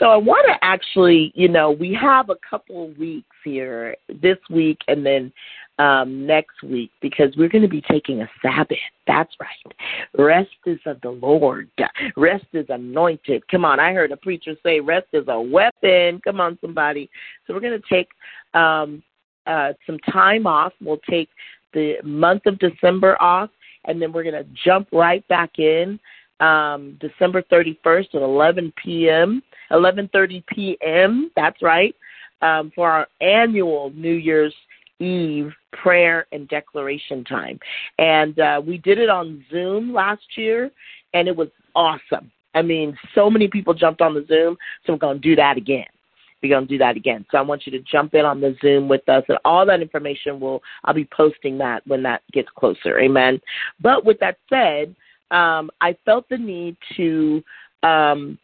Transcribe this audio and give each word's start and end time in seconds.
so 0.00 0.06
I 0.06 0.16
want 0.16 0.46
to 0.48 0.54
actually, 0.64 1.30
you 1.34 1.48
know, 1.48 1.70
we 1.70 1.96
have 2.00 2.30
a 2.30 2.36
couple 2.48 2.86
of 2.86 2.96
weeks 2.96 3.36
here 3.44 3.94
this 4.08 4.38
week 4.48 4.78
and 4.88 5.04
then 5.04 5.30
um, 5.78 6.26
next 6.26 6.62
week 6.62 6.90
because 7.02 7.34
we're 7.36 7.50
going 7.50 7.62
to 7.62 7.68
be 7.68 7.82
taking 7.82 8.22
a 8.22 8.30
Sabbath. 8.40 8.78
That's 9.06 9.32
right. 9.38 9.74
Rest 10.18 10.48
is 10.64 10.78
of 10.86 11.02
the 11.02 11.10
Lord. 11.10 11.68
Rest 12.16 12.46
is 12.54 12.64
anointed. 12.70 13.46
Come 13.50 13.66
on, 13.66 13.78
I 13.78 13.92
heard 13.92 14.10
a 14.10 14.16
preacher 14.16 14.54
say 14.62 14.80
rest 14.80 15.08
is 15.12 15.24
a 15.28 15.40
weapon. 15.40 16.20
Come 16.24 16.40
on, 16.40 16.58
somebody. 16.62 17.10
So 17.46 17.52
we're 17.52 17.60
going 17.60 17.80
to 17.80 17.94
take 17.94 18.08
um, 18.54 19.02
uh, 19.46 19.74
some 19.86 19.98
time 20.10 20.46
off. 20.46 20.72
We'll 20.80 21.00
take 21.08 21.28
the 21.74 21.96
month 22.02 22.46
of 22.46 22.58
December 22.58 23.20
off, 23.20 23.50
and 23.84 24.00
then 24.00 24.12
we're 24.12 24.24
going 24.24 24.42
to 24.42 24.48
jump 24.64 24.88
right 24.92 25.26
back 25.28 25.58
in 25.58 26.00
um, 26.40 26.98
December 27.00 27.42
31st 27.42 28.14
at 28.14 28.22
11 28.22 28.72
p.m. 28.82 29.42
11:30 29.70 30.44
p.m. 30.46 31.30
That's 31.36 31.60
right 31.62 31.94
um, 32.42 32.72
for 32.74 32.90
our 32.90 33.06
annual 33.20 33.92
New 33.94 34.14
Year's 34.14 34.54
Eve 34.98 35.52
prayer 35.72 36.26
and 36.32 36.48
declaration 36.48 37.24
time. 37.24 37.58
And 37.98 38.38
uh, 38.38 38.60
we 38.64 38.78
did 38.78 38.98
it 38.98 39.08
on 39.08 39.44
Zoom 39.50 39.92
last 39.92 40.22
year, 40.36 40.70
and 41.14 41.28
it 41.28 41.36
was 41.36 41.48
awesome. 41.74 42.30
I 42.54 42.62
mean, 42.62 42.96
so 43.14 43.30
many 43.30 43.48
people 43.48 43.74
jumped 43.74 44.00
on 44.00 44.14
the 44.14 44.24
Zoom, 44.26 44.56
so 44.84 44.92
we're 44.92 44.98
going 44.98 45.20
to 45.20 45.28
do 45.28 45.36
that 45.36 45.56
again. 45.56 45.86
We're 46.42 46.48
going 46.48 46.66
to 46.66 46.74
do 46.74 46.78
that 46.78 46.96
again. 46.96 47.24
So 47.30 47.38
I 47.38 47.42
want 47.42 47.66
you 47.66 47.72
to 47.72 47.80
jump 47.80 48.14
in 48.14 48.24
on 48.24 48.40
the 48.40 48.56
Zoom 48.60 48.88
with 48.88 49.06
us, 49.08 49.22
and 49.28 49.38
all 49.44 49.64
that 49.66 49.82
information 49.82 50.40
will 50.40 50.62
I'll 50.84 50.94
be 50.94 51.08
posting 51.14 51.58
that 51.58 51.86
when 51.86 52.02
that 52.04 52.22
gets 52.32 52.48
closer. 52.56 52.98
Amen. 52.98 53.40
But 53.80 54.04
with 54.04 54.18
that 54.20 54.38
said, 54.48 54.94
um, 55.30 55.70
I 55.80 55.96
felt 56.04 56.28
the 56.28 56.38
need 56.38 56.76
to 56.96 57.42
um, 57.82 58.38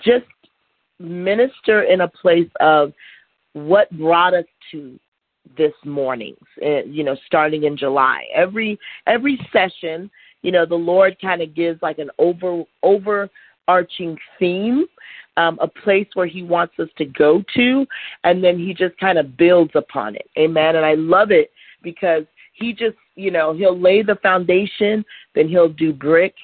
just 0.00 0.26
minister 1.00 1.82
in 1.82 2.02
a 2.02 2.08
place 2.08 2.50
of 2.60 2.92
what 3.54 3.90
brought 3.98 4.34
us 4.34 4.44
to 4.70 4.98
this 5.56 5.72
morning's 5.84 6.36
uh, 6.62 6.82
you 6.84 7.02
know 7.02 7.16
starting 7.26 7.64
in 7.64 7.76
july. 7.76 8.24
Every 8.34 8.78
every 9.06 9.38
session 9.52 10.10
you 10.42 10.52
know 10.52 10.64
the 10.66 10.74
lord 10.74 11.16
kind 11.20 11.42
of 11.42 11.54
gives 11.54 11.80
like 11.82 11.98
an 11.98 12.10
over 12.18 12.62
overarching 12.82 14.16
theme 14.38 14.86
um, 15.36 15.58
a 15.60 15.68
place 15.68 16.06
where 16.14 16.26
he 16.26 16.42
wants 16.42 16.74
us 16.78 16.88
to 16.98 17.04
go 17.04 17.42
to 17.56 17.86
and 18.24 18.44
then 18.44 18.58
he 18.58 18.74
just 18.74 18.96
kind 18.98 19.18
of 19.18 19.36
builds 19.36 19.72
upon 19.74 20.14
it. 20.14 20.28
Amen. 20.38 20.76
And 20.76 20.84
i 20.84 20.94
love 20.94 21.30
it 21.30 21.50
because 21.82 22.24
he 22.52 22.72
just 22.72 22.96
you 23.16 23.30
know 23.30 23.54
he'll 23.54 23.78
lay 23.78 24.02
the 24.02 24.16
foundation 24.22 25.04
then 25.34 25.48
he'll 25.48 25.68
do 25.68 25.92
brick 25.92 26.34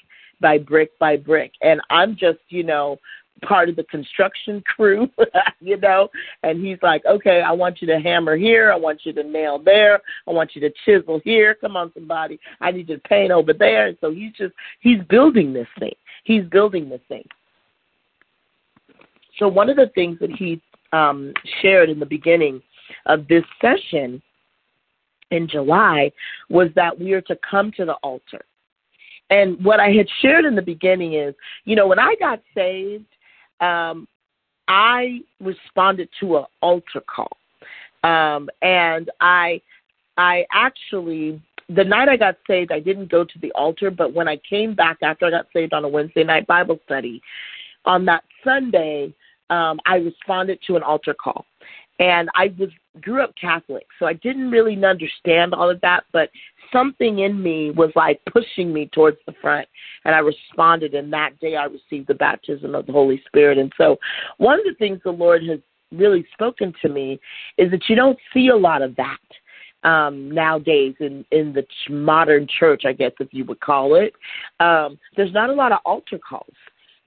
by 0.40 0.58
brick 0.58 0.98
by 0.98 1.16
brick. 1.16 1.52
And 1.60 1.80
i'm 1.90 2.16
just 2.16 2.38
you 2.48 2.64
know 2.64 2.98
part 3.42 3.68
of 3.68 3.76
the 3.76 3.84
construction 3.84 4.62
crew, 4.62 5.08
you 5.60 5.76
know, 5.78 6.08
and 6.42 6.64
he's 6.64 6.78
like, 6.82 7.04
okay, 7.04 7.42
I 7.42 7.52
want 7.52 7.80
you 7.80 7.86
to 7.88 8.00
hammer 8.00 8.36
here. 8.36 8.72
I 8.72 8.76
want 8.76 9.00
you 9.04 9.12
to 9.12 9.22
nail 9.22 9.58
there. 9.58 10.00
I 10.26 10.30
want 10.32 10.54
you 10.54 10.60
to 10.62 10.72
chisel 10.84 11.20
here. 11.24 11.54
Come 11.54 11.76
on, 11.76 11.92
somebody. 11.94 12.38
I 12.60 12.70
need 12.70 12.88
you 12.88 12.96
to 12.96 13.02
paint 13.02 13.30
over 13.30 13.52
there. 13.52 13.88
And 13.88 13.98
so 14.00 14.10
he's 14.12 14.32
just, 14.32 14.54
he's 14.80 15.02
building 15.08 15.52
this 15.52 15.68
thing. 15.78 15.94
He's 16.24 16.44
building 16.44 16.88
this 16.88 17.00
thing. 17.08 17.26
So 19.38 19.48
one 19.48 19.68
of 19.68 19.76
the 19.76 19.90
things 19.94 20.18
that 20.20 20.30
he 20.30 20.60
um, 20.92 21.32
shared 21.60 21.90
in 21.90 22.00
the 22.00 22.06
beginning 22.06 22.62
of 23.06 23.28
this 23.28 23.44
session 23.60 24.22
in 25.30 25.48
July 25.48 26.10
was 26.48 26.68
that 26.74 26.98
we 26.98 27.12
are 27.12 27.20
to 27.22 27.38
come 27.48 27.72
to 27.72 27.84
the 27.84 27.94
altar. 27.94 28.44
And 29.28 29.62
what 29.64 29.80
I 29.80 29.90
had 29.90 30.06
shared 30.22 30.44
in 30.44 30.54
the 30.54 30.62
beginning 30.62 31.14
is, 31.14 31.34
you 31.64 31.74
know, 31.74 31.88
when 31.88 31.98
I 31.98 32.14
got 32.20 32.40
saved, 32.54 33.06
um, 33.60 34.08
I 34.68 35.20
responded 35.40 36.08
to 36.20 36.38
an 36.38 36.44
altar 36.60 37.02
call, 37.06 37.36
um, 38.02 38.48
and 38.62 39.10
I 39.20 39.60
I 40.16 40.44
actually 40.52 41.40
the 41.68 41.84
night 41.84 42.08
I 42.08 42.16
got 42.16 42.36
saved, 42.46 42.70
I 42.70 42.80
didn't 42.80 43.10
go 43.10 43.24
to 43.24 43.38
the 43.40 43.52
altar, 43.52 43.90
but 43.90 44.12
when 44.12 44.28
I 44.28 44.38
came 44.48 44.74
back 44.74 44.98
after 45.02 45.26
I 45.26 45.30
got 45.30 45.46
saved 45.52 45.72
on 45.72 45.84
a 45.84 45.88
Wednesday 45.88 46.22
night 46.22 46.46
Bible 46.46 46.78
study, 46.84 47.20
on 47.84 48.04
that 48.04 48.24
Sunday, 48.44 49.12
um, 49.50 49.80
I 49.86 49.96
responded 49.96 50.58
to 50.66 50.76
an 50.76 50.82
altar 50.82 51.14
call. 51.14 51.46
And 51.98 52.28
I 52.34 52.54
was 52.58 52.68
grew 53.00 53.22
up 53.22 53.34
Catholic, 53.40 53.86
so 53.98 54.06
I 54.06 54.14
didn't 54.14 54.50
really 54.50 54.82
understand 54.84 55.54
all 55.54 55.70
of 55.70 55.80
that, 55.82 56.04
but 56.12 56.30
something 56.72 57.20
in 57.20 57.42
me 57.42 57.70
was 57.70 57.90
like 57.94 58.20
pushing 58.32 58.72
me 58.72 58.90
towards 58.92 59.18
the 59.26 59.34
front 59.40 59.68
and 60.04 60.14
I 60.14 60.18
responded 60.18 60.94
and 60.94 61.12
that 61.12 61.38
day 61.40 61.56
I 61.56 61.64
received 61.64 62.08
the 62.08 62.14
baptism 62.14 62.74
of 62.74 62.86
the 62.86 62.92
Holy 62.92 63.22
Spirit. 63.26 63.58
And 63.58 63.72
so 63.76 63.96
one 64.38 64.58
of 64.58 64.64
the 64.64 64.74
things 64.78 65.00
the 65.04 65.10
Lord 65.10 65.42
has 65.48 65.60
really 65.92 66.26
spoken 66.32 66.72
to 66.82 66.88
me 66.88 67.20
is 67.58 67.70
that 67.70 67.88
you 67.88 67.96
don't 67.96 68.18
see 68.34 68.48
a 68.48 68.56
lot 68.56 68.82
of 68.82 68.96
that 68.96 69.18
um, 69.88 70.30
nowadays 70.30 70.94
in 71.00 71.24
in 71.30 71.52
the 71.52 71.64
modern 71.88 72.46
church, 72.58 72.82
I 72.84 72.92
guess 72.92 73.12
if 73.20 73.28
you 73.32 73.44
would 73.44 73.60
call 73.60 73.94
it. 73.94 74.12
Um, 74.58 74.98
there's 75.16 75.32
not 75.32 75.50
a 75.50 75.54
lot 75.54 75.72
of 75.72 75.78
altar 75.84 76.18
calls. 76.18 76.54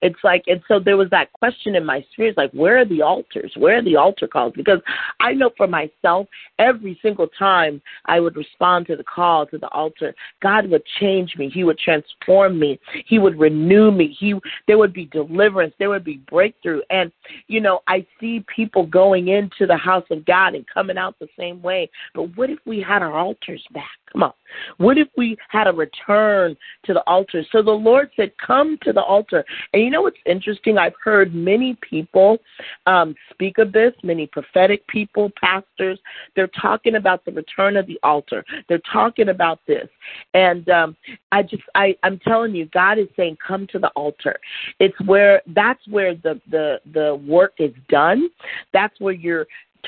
It's 0.02 0.20
like, 0.24 0.44
and 0.48 0.62
so 0.68 0.80
there 0.80 0.98
was 0.98 1.10
that 1.10 1.32
question 1.34 1.76
in 1.76 1.86
my 1.86 2.06
spirit, 2.12 2.38
like, 2.38 2.52
where 2.52 2.78
are 2.80 2.86
the 2.86 3.02
altars? 3.02 3.52
Where 3.58 3.80
are 3.80 3.84
the 3.84 3.98
altar 3.98 4.28
calls? 4.28 4.54
Because 4.56 4.80
I 5.20 5.34
know 5.34 5.52
for 5.58 5.68
myself, 5.68 6.28
every 6.58 6.98
single 7.02 7.28
time 7.28 7.82
I 8.06 8.20
would 8.20 8.38
respond 8.38 8.88
to 8.88 8.96
the 8.96 9.04
call 9.04 9.46
to 9.48 9.58
the 9.58 9.68
altar, 9.70 10.16
God 10.42 10.70
would 10.70 10.84
change 11.00 11.36
me. 11.38 11.50
He 11.50 11.64
would 11.64 11.80
transform 11.80 12.60
me. 12.60 12.80
He 13.08 13.20
would 13.20 13.38
renew 13.38 13.92
me. 13.92 14.16
He, 14.18 14.36
there 14.68 14.78
would 14.78 14.94
be 14.94 15.06
deliverance. 15.06 15.74
There 15.80 15.90
would 15.90 16.06
be 16.06 16.22
breakthrough. 16.30 16.82
And, 16.90 17.12
you 17.48 17.60
know, 17.60 17.82
I 17.88 18.06
see 18.20 18.46
people 18.54 18.86
going 18.86 19.28
into 19.28 19.66
the 19.68 19.78
house 19.78 20.06
of 20.12 20.26
God 20.26 20.56
and 20.56 20.66
coming 20.74 20.98
out 20.98 21.20
the 21.20 21.28
same 21.38 21.62
way. 21.62 21.90
But 22.14 22.36
what 22.38 22.50
if 22.50 22.60
we 22.66 22.82
had 22.82 23.02
our 23.02 23.18
altars 23.18 23.64
back? 23.74 23.99
Come 24.12 24.24
on. 24.24 24.34
What 24.78 24.98
if 24.98 25.08
we 25.16 25.38
had 25.50 25.68
a 25.68 25.72
return 25.72 26.58
to 26.86 26.94
the 26.94 27.02
altar? 27.02 27.44
So 27.52 27.62
the 27.62 27.72
Lord 27.72 28.10
said, 28.16 28.32
Come 28.46 28.78
to 28.84 28.92
the 28.92 29.02
altar. 29.02 29.46
And 29.74 29.84
you 29.84 29.90
know 29.90 30.02
what's 30.02 30.18
interesting? 30.26 30.78
I've 30.78 30.94
heard 31.04 31.36
many 31.36 31.78
people 31.88 32.40
um, 32.86 33.16
speak 33.32 33.60
of 33.60 33.72
this, 33.72 33.94
many 34.04 34.26
prophetic 34.28 34.86
people, 34.88 35.32
pastors. 35.40 36.00
They're 36.36 36.50
talking 36.60 36.96
about 36.96 37.24
the 37.26 37.32
return 37.32 37.78
of 37.78 37.86
the 37.86 38.00
altar. 38.04 38.44
They're 38.68 38.82
talking 38.92 39.30
about 39.30 39.60
this. 39.68 39.88
And 40.34 40.68
um, 40.70 40.98
I 41.32 41.44
just, 41.44 41.64
I, 41.76 41.96
I'm 42.04 42.20
telling 42.20 42.56
you, 42.56 42.66
God 42.74 42.98
is 42.98 43.08
saying, 43.16 43.38
Come 43.46 43.68
to 43.68 43.80
the 43.80 43.90
altar. 43.90 44.40
It's 44.80 45.00
where, 45.02 45.42
that's 45.48 45.88
where 45.88 46.16
the, 46.16 46.42
the, 46.50 46.80
the 46.94 47.16
work 47.28 47.54
is 47.60 47.74
done. 47.90 48.30
That's 48.74 49.00
where 49.00 49.14
you're 49.14 49.46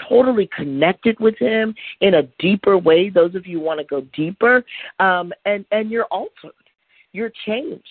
totally 0.09 0.49
connected 0.55 1.19
with 1.19 1.37
him 1.37 1.73
in 2.01 2.15
a 2.15 2.23
deeper 2.39 2.77
way 2.77 3.09
those 3.09 3.35
of 3.35 3.45
you 3.45 3.59
want 3.59 3.79
to 3.79 3.85
go 3.85 4.01
deeper 4.13 4.63
um, 4.99 5.31
and 5.45 5.65
and 5.71 5.89
you're 5.89 6.05
altered. 6.05 6.51
You're 7.13 7.31
changed. 7.45 7.83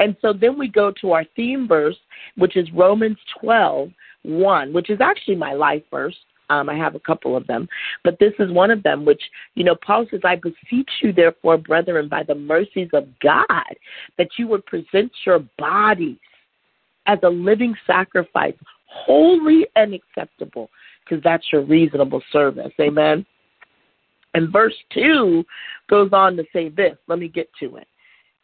And 0.00 0.16
so 0.20 0.34
then 0.34 0.58
we 0.58 0.68
go 0.68 0.92
to 1.00 1.12
our 1.12 1.24
theme 1.34 1.66
verse 1.66 1.96
which 2.36 2.56
is 2.56 2.70
romans 2.72 3.18
12 3.40 3.90
1 4.22 4.72
which 4.72 4.90
is 4.90 5.00
actually 5.00 5.36
my 5.36 5.54
life 5.54 5.82
verse. 5.90 6.16
Um, 6.48 6.68
I 6.68 6.76
have 6.76 6.94
a 6.94 7.00
couple 7.00 7.36
of 7.36 7.44
them, 7.48 7.68
but 8.04 8.20
this 8.20 8.32
is 8.38 8.52
one 8.52 8.70
of 8.70 8.84
them, 8.84 9.04
which, 9.04 9.20
you 9.56 9.64
know, 9.64 9.74
Paul 9.74 10.06
says, 10.08 10.20
I 10.22 10.36
beseech 10.36 10.88
you, 11.02 11.12
therefore, 11.12 11.58
brethren, 11.58 12.08
by 12.08 12.22
the 12.22 12.36
mercies 12.36 12.88
of 12.92 13.08
God, 13.20 13.74
that 14.16 14.28
you 14.38 14.46
would 14.46 14.64
present 14.64 15.10
your 15.24 15.40
bodies 15.58 16.18
as 17.06 17.18
a 17.24 17.28
living 17.28 17.74
sacrifice, 17.84 18.54
holy 18.86 19.66
and 19.74 19.94
acceptable 19.94 20.70
because 21.06 21.22
that's 21.22 21.44
your 21.52 21.62
reasonable 21.62 22.22
service. 22.32 22.72
Amen. 22.80 23.24
And 24.34 24.52
verse 24.52 24.74
2 24.92 25.44
goes 25.88 26.10
on 26.12 26.36
to 26.36 26.44
say 26.52 26.68
this. 26.68 26.96
Let 27.06 27.18
me 27.18 27.28
get 27.28 27.48
to 27.60 27.76
it 27.76 27.88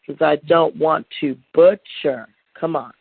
because 0.06 0.22
I 0.22 0.36
don't 0.46 0.76
want 0.76 1.06
to 1.20 1.36
butcher. 1.52 2.28
Come 2.58 2.76
on. 2.76 2.92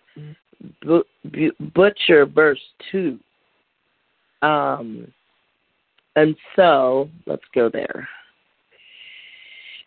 butcher 1.73 2.25
verse 2.25 2.59
2. 2.91 3.19
Um, 4.41 5.07
and 6.15 6.35
so 6.55 7.09
let's 7.25 7.43
go 7.53 7.69
there. 7.69 8.07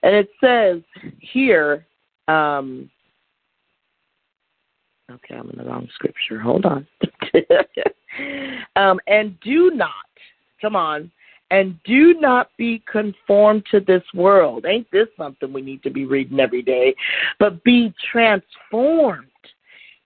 And 0.03 0.15
it 0.15 0.29
says 0.41 0.83
here, 1.21 1.87
um, 2.29 2.91
okay, 5.11 5.35
I'm 5.35 5.51
in 5.51 5.59
the 5.59 5.65
wrong 5.65 5.89
scripture. 5.95 6.41
Hold 6.41 6.65
on. 6.65 6.87
um, 8.77 9.01
and 9.07 9.39
do 9.41 9.71
not, 9.71 9.93
come 10.61 10.77
on, 10.77 11.11
and 11.51 11.79
do 11.85 12.15
not 12.15 12.51
be 12.57 12.83
conformed 12.91 13.65
to 13.71 13.81
this 13.81 14.03
world. 14.15 14.65
Ain't 14.67 14.91
this 14.91 15.09
something 15.17 15.53
we 15.53 15.63
need 15.63 15.83
to 15.83 15.91
be 15.91 16.05
reading 16.05 16.41
every 16.41 16.63
day? 16.63 16.95
But 17.39 17.63
be 17.65 17.93
transformed 18.11 19.29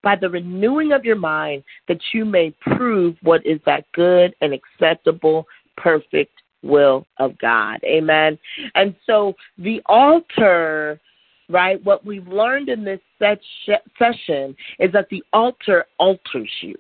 by 0.02 0.16
the 0.16 0.28
renewing 0.28 0.92
of 0.92 1.04
your 1.04 1.16
mind 1.16 1.64
that 1.86 2.00
you 2.12 2.24
may 2.24 2.54
prove 2.60 3.16
what 3.22 3.44
is 3.46 3.60
that 3.66 3.84
good 3.92 4.34
and 4.40 4.52
acceptable, 4.52 5.46
perfect 5.76 6.32
will 6.62 7.06
of 7.18 7.38
God. 7.38 7.80
Amen. 7.84 8.38
And 8.74 8.94
so 9.06 9.34
the 9.58 9.80
altar 9.86 11.00
right? 11.48 11.82
What 11.84 12.04
we've 12.04 12.26
learned 12.26 12.68
in 12.68 12.84
this 12.84 13.00
session 13.18 14.56
is 14.78 14.92
that 14.92 15.08
the 15.10 15.22
altar 15.32 15.86
alters 15.98 16.50
you. 16.60 16.76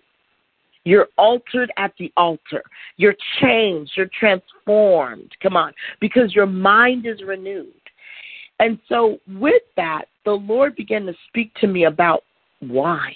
You're 0.84 1.08
altered 1.18 1.70
at 1.76 1.92
the 1.98 2.12
altar. 2.16 2.62
You're 2.96 3.16
changed. 3.42 3.92
You're 3.96 4.10
transformed. 4.18 5.30
Come 5.42 5.56
on, 5.56 5.72
because 6.00 6.34
your 6.34 6.46
mind 6.46 7.06
is 7.06 7.22
renewed. 7.22 7.72
And 8.60 8.78
so, 8.88 9.18
with 9.28 9.62
that, 9.76 10.06
the 10.24 10.32
Lord 10.32 10.74
began 10.74 11.06
to 11.06 11.14
speak 11.28 11.52
to 11.60 11.66
me 11.66 11.84
about 11.84 12.24
wine. 12.60 13.14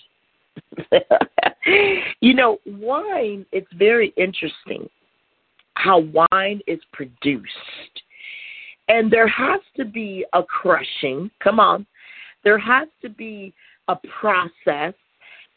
you 2.20 2.34
know, 2.34 2.58
wine, 2.66 3.46
it's 3.52 3.72
very 3.74 4.12
interesting 4.16 4.88
how 5.74 6.00
wine 6.30 6.60
is 6.66 6.80
produced. 6.92 7.48
And 8.88 9.10
there 9.10 9.28
has 9.28 9.60
to 9.76 9.84
be 9.84 10.24
a 10.32 10.42
crushing. 10.42 11.30
Come 11.42 11.60
on. 11.60 11.86
There 12.44 12.58
has 12.58 12.88
to 13.02 13.08
be 13.08 13.54
a 13.88 13.96
process, 14.20 14.94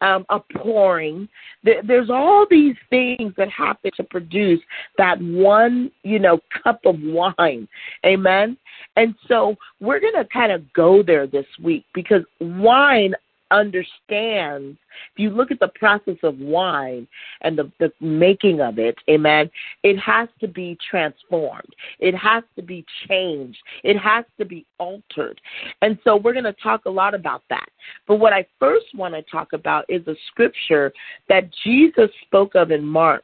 um, 0.02 0.26
a 0.30 0.40
pouring. 0.58 1.28
There's 1.64 2.10
all 2.10 2.46
these 2.50 2.76
things 2.90 3.34
that 3.38 3.50
happen 3.50 3.92
to 3.98 4.04
produce 4.04 4.60
that 4.98 5.20
one, 5.22 5.92
you 6.04 6.20
know, 6.20 6.40
cup 6.64 6.82
of 6.86 6.98
wine. 7.02 7.68
Amen. 8.06 8.58
And 8.96 9.16
so 9.28 9.56
we're 9.80 10.00
going 10.00 10.14
to 10.14 10.26
kind 10.32 10.52
of 10.52 10.72
go 10.74 11.02
there 11.02 11.28
this 11.28 11.48
week 11.62 11.86
because 11.94 12.22
wine 12.40 13.14
understands 13.52 14.78
if 15.14 15.20
you 15.20 15.30
look 15.30 15.52
at 15.52 15.60
the 15.60 15.72
process 15.76 16.18
of 16.24 16.40
wine 16.40 17.08
and 17.42 17.58
the, 17.58 17.72
the 17.80 17.92
making 18.00 18.62
of 18.62 18.80
it 18.80 18.98
amen 19.10 19.50
it 19.84 19.98
has 20.00 20.30
to 20.40 20.48
be 20.48 20.78
transformed. 20.90 21.76
It 22.00 22.16
has 22.16 22.44
to 22.56 22.62
be 22.62 22.86
changed. 23.08 23.58
It 23.84 23.98
has 23.98 24.26
to 24.40 24.46
be 24.46 24.66
altered. 24.80 25.40
And 25.82 26.00
so 26.04 26.16
we're 26.16 26.34
going 26.34 26.46
to 26.46 26.54
talk 26.54 26.86
a 26.86 26.90
lot 26.90 27.14
about 27.14 27.44
that. 27.50 27.70
But 28.08 28.16
what 28.18 28.34
i 28.34 28.46
first 28.60 28.88
want 28.96 29.14
to 29.14 29.22
talk 29.24 29.54
about 29.54 29.86
is 29.90 30.06
a 30.08 30.16
scripture 30.28 30.92
that 31.30 31.50
jesus 31.64 32.10
spoke 32.26 32.56
of 32.56 32.72
in 32.72 32.84
mark 32.84 33.24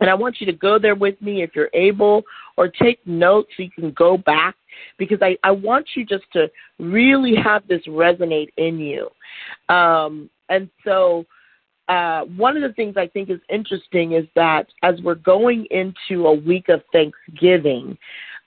and 0.00 0.08
I 0.08 0.14
want 0.14 0.40
you 0.40 0.46
to 0.46 0.52
go 0.52 0.78
there 0.78 0.94
with 0.94 1.20
me 1.20 1.42
if 1.42 1.50
you're 1.54 1.70
able, 1.74 2.22
or 2.56 2.68
take 2.68 3.06
notes 3.06 3.50
so 3.56 3.62
you 3.62 3.70
can 3.70 3.92
go 3.92 4.16
back 4.16 4.56
because 4.98 5.18
I, 5.22 5.36
I 5.44 5.50
want 5.50 5.86
you 5.94 6.04
just 6.04 6.24
to 6.32 6.50
really 6.78 7.34
have 7.34 7.66
this 7.68 7.82
resonate 7.86 8.50
in 8.56 8.78
you. 8.78 9.08
Um, 9.74 10.30
and 10.48 10.68
so, 10.84 11.26
uh, 11.88 12.24
one 12.36 12.56
of 12.56 12.62
the 12.62 12.72
things 12.74 12.96
I 12.96 13.08
think 13.08 13.30
is 13.30 13.40
interesting 13.48 14.12
is 14.12 14.24
that 14.36 14.66
as 14.84 15.00
we're 15.02 15.16
going 15.16 15.66
into 15.70 16.26
a 16.28 16.34
week 16.34 16.68
of 16.68 16.82
Thanksgiving, 16.92 17.98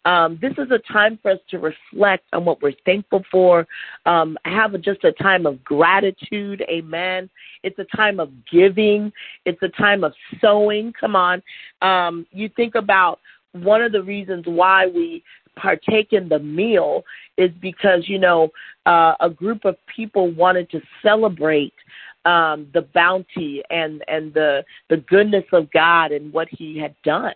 um, 0.06 0.38
this 0.42 0.54
is 0.58 0.70
a 0.72 0.80
time 0.92 1.18
for 1.22 1.32
us 1.32 1.40
to 1.50 1.60
reflect 1.60 2.26
on 2.34 2.44
what 2.46 2.62
we're 2.62 2.74
thankful 2.86 3.24
for, 3.32 3.66
um, 4.06 4.38
have 4.46 4.74
a, 4.74 4.78
just 4.78 5.04
a 5.04 5.14
time 5.14 5.46
of 5.46 5.64
gratitude. 5.64 6.64
Amen. 6.70 7.30
It's 7.64 7.80
a 7.80 7.86
time 7.96 8.20
of 8.20 8.30
giving. 8.52 9.14
It's 9.46 9.62
a 9.62 9.70
time 9.70 10.04
of 10.04 10.14
sowing. 10.42 10.94
Come 11.00 11.16
on. 11.16 11.42
Um, 11.82 12.26
you 12.32 12.50
think 12.50 12.76
about 12.76 13.20
one 13.54 13.82
of 13.82 13.92
the 13.92 14.04
reasons 14.04 14.44
why 14.46 14.88
we 14.88 15.24
partake 15.56 16.12
in 16.12 16.28
the 16.28 16.40
meal 16.40 17.04
is 17.38 17.52
because, 17.62 18.08
you 18.08 18.20
know, 18.20 18.50
uh, 18.86 19.14
a 19.22 19.30
group 19.30 19.64
of 19.64 19.78
people 19.96 20.32
wanted 20.32 20.70
to 20.72 20.82
celebrate 21.02 21.74
um, 22.26 22.68
the 22.74 22.82
bounty 22.94 23.62
and, 23.70 24.04
and 24.08 24.34
the, 24.34 24.66
the 24.90 24.98
goodness 24.98 25.46
of 25.54 25.72
God 25.72 26.12
and 26.12 26.34
what 26.34 26.48
He 26.50 26.78
had 26.78 26.96
done. 27.04 27.34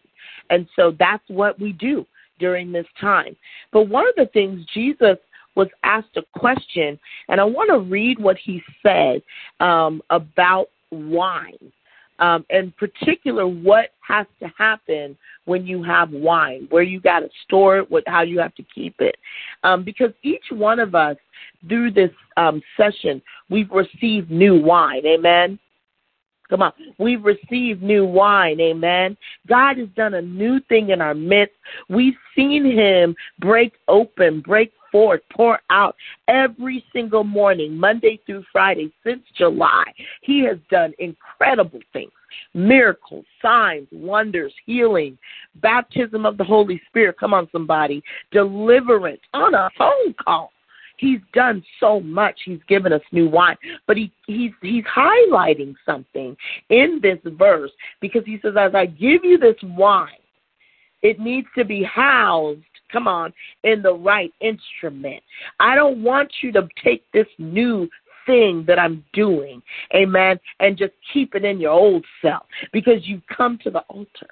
And 0.50 0.68
so 0.76 0.94
that's 0.98 1.24
what 1.28 1.60
we 1.60 1.72
do 1.72 2.06
during 2.40 2.72
this 2.72 2.88
time. 3.00 3.36
But 3.72 3.90
one 3.90 4.08
of 4.08 4.16
the 4.16 4.28
things 4.28 4.66
Jesus 4.74 5.18
was 5.56 5.68
asked 5.84 6.16
a 6.18 6.24
question, 6.38 7.00
and 7.30 7.42
I 7.42 7.44
want 7.44 7.70
to 7.72 7.80
read 7.80 8.20
what 8.20 8.38
he 8.38 8.62
said 8.84 9.22
um, 9.60 10.02
about 10.10 10.68
wine. 10.92 11.72
Um, 12.20 12.46
in 12.50 12.72
particular, 12.80 13.48
what 13.48 13.90
has 14.08 14.26
to 14.40 14.52
happen 14.58 15.18
when 15.46 15.68
you 15.68 15.84
have 15.84 16.12
wine, 16.12 16.68
where 16.72 16.84
you 16.84 17.00
got 17.00 17.20
to 17.20 17.30
store 17.44 17.78
it, 17.80 17.92
what, 17.92 18.04
how 18.08 18.22
you 18.22 18.40
have 18.40 18.56
to 18.56 18.64
keep 18.74 18.96
it. 19.00 19.16
Um, 19.64 19.84
because 19.84 20.12
each 20.24 20.46
one 20.50 20.80
of 20.80 20.96
us, 20.96 21.18
through 21.68 21.92
this 21.92 22.12
um, 22.36 22.62
session, 22.76 23.22
we've 23.50 23.70
received 23.72 24.32
new 24.32 24.60
wine. 24.60 25.06
Amen. 25.06 25.60
Come 26.50 26.62
on. 26.62 26.72
We've 26.98 27.24
received 27.24 27.84
new 27.84 28.06
wine. 28.06 28.60
Amen. 28.60 29.18
God 29.48 29.78
has 29.78 29.90
done 29.96 30.14
a 30.14 30.22
new 30.22 30.60
thing 30.70 30.90
in 30.90 31.02
our 31.02 31.14
midst. 31.14 31.56
We've 31.90 32.16
seen 32.36 32.66
him 32.66 33.16
break 33.40 33.74
open, 33.88 34.42
break 34.42 34.72
forth, 34.92 35.22
pour 35.32 35.60
out 35.70 35.96
every 36.28 36.84
single 36.94 37.24
morning, 37.24 37.78
Monday 37.78 38.20
through 38.26 38.44
Friday 38.52 38.92
since 39.06 39.22
July. 39.38 39.84
He 40.22 40.44
has 40.46 40.58
done 40.72 40.94
incredible 41.00 41.80
things 41.94 42.12
miracles, 42.54 43.26
signs, 43.42 43.88
wonders, 43.92 44.54
healing, 44.66 45.18
baptism 45.56 46.26
of 46.26 46.38
the 46.38 46.44
Holy 46.44 46.82
Spirit. 46.88 47.18
Come 47.20 47.34
on, 47.34 47.48
somebody. 47.52 48.04
Deliverance 48.32 49.22
on 49.34 49.54
a 49.54 49.70
phone 49.78 50.14
call. 50.24 50.52
He's 50.98 51.20
done 51.34 51.64
so 51.80 52.00
much. 52.00 52.40
He's 52.46 52.60
given 52.68 52.92
us 52.92 53.02
new 53.12 53.30
wine. 53.30 53.56
But 53.86 53.98
he, 53.98 54.12
he's 54.26 54.52
he's 54.62 54.84
highlighting 54.84 55.76
something 55.86 56.36
in 56.70 57.00
this 57.02 57.20
verse 57.38 57.72
because 58.02 58.24
he 58.26 58.40
says, 58.42 58.56
As 58.60 58.74
I 58.76 58.88
give 58.88 59.24
you 59.24 59.38
this 59.38 59.56
wine, 59.64 60.10
it 61.02 61.20
needs 61.20 61.48
to 61.58 61.64
be 61.64 61.84
housed, 61.84 62.62
come 62.92 63.08
on, 63.08 63.34
in 63.64 63.82
the 63.82 63.94
right 63.94 64.34
instrument. 64.42 65.24
I 65.60 65.76
don't 65.76 66.04
want 66.04 66.32
you 66.42 66.52
to 66.54 66.68
take 66.84 67.04
this 67.14 67.28
new 67.38 67.88
thing 68.26 68.66
that 68.68 68.80
I'm 68.80 69.04
doing, 69.14 69.62
amen, 69.96 70.40
and 70.60 70.78
just 70.78 70.94
keep 71.14 71.36
it 71.36 71.46
in 71.46 71.60
your 71.60 71.72
old 71.72 72.06
self 72.22 72.44
because 72.74 73.08
you've 73.08 73.26
come 73.28 73.58
to 73.64 73.72
the 73.72 73.80
altar 73.90 74.28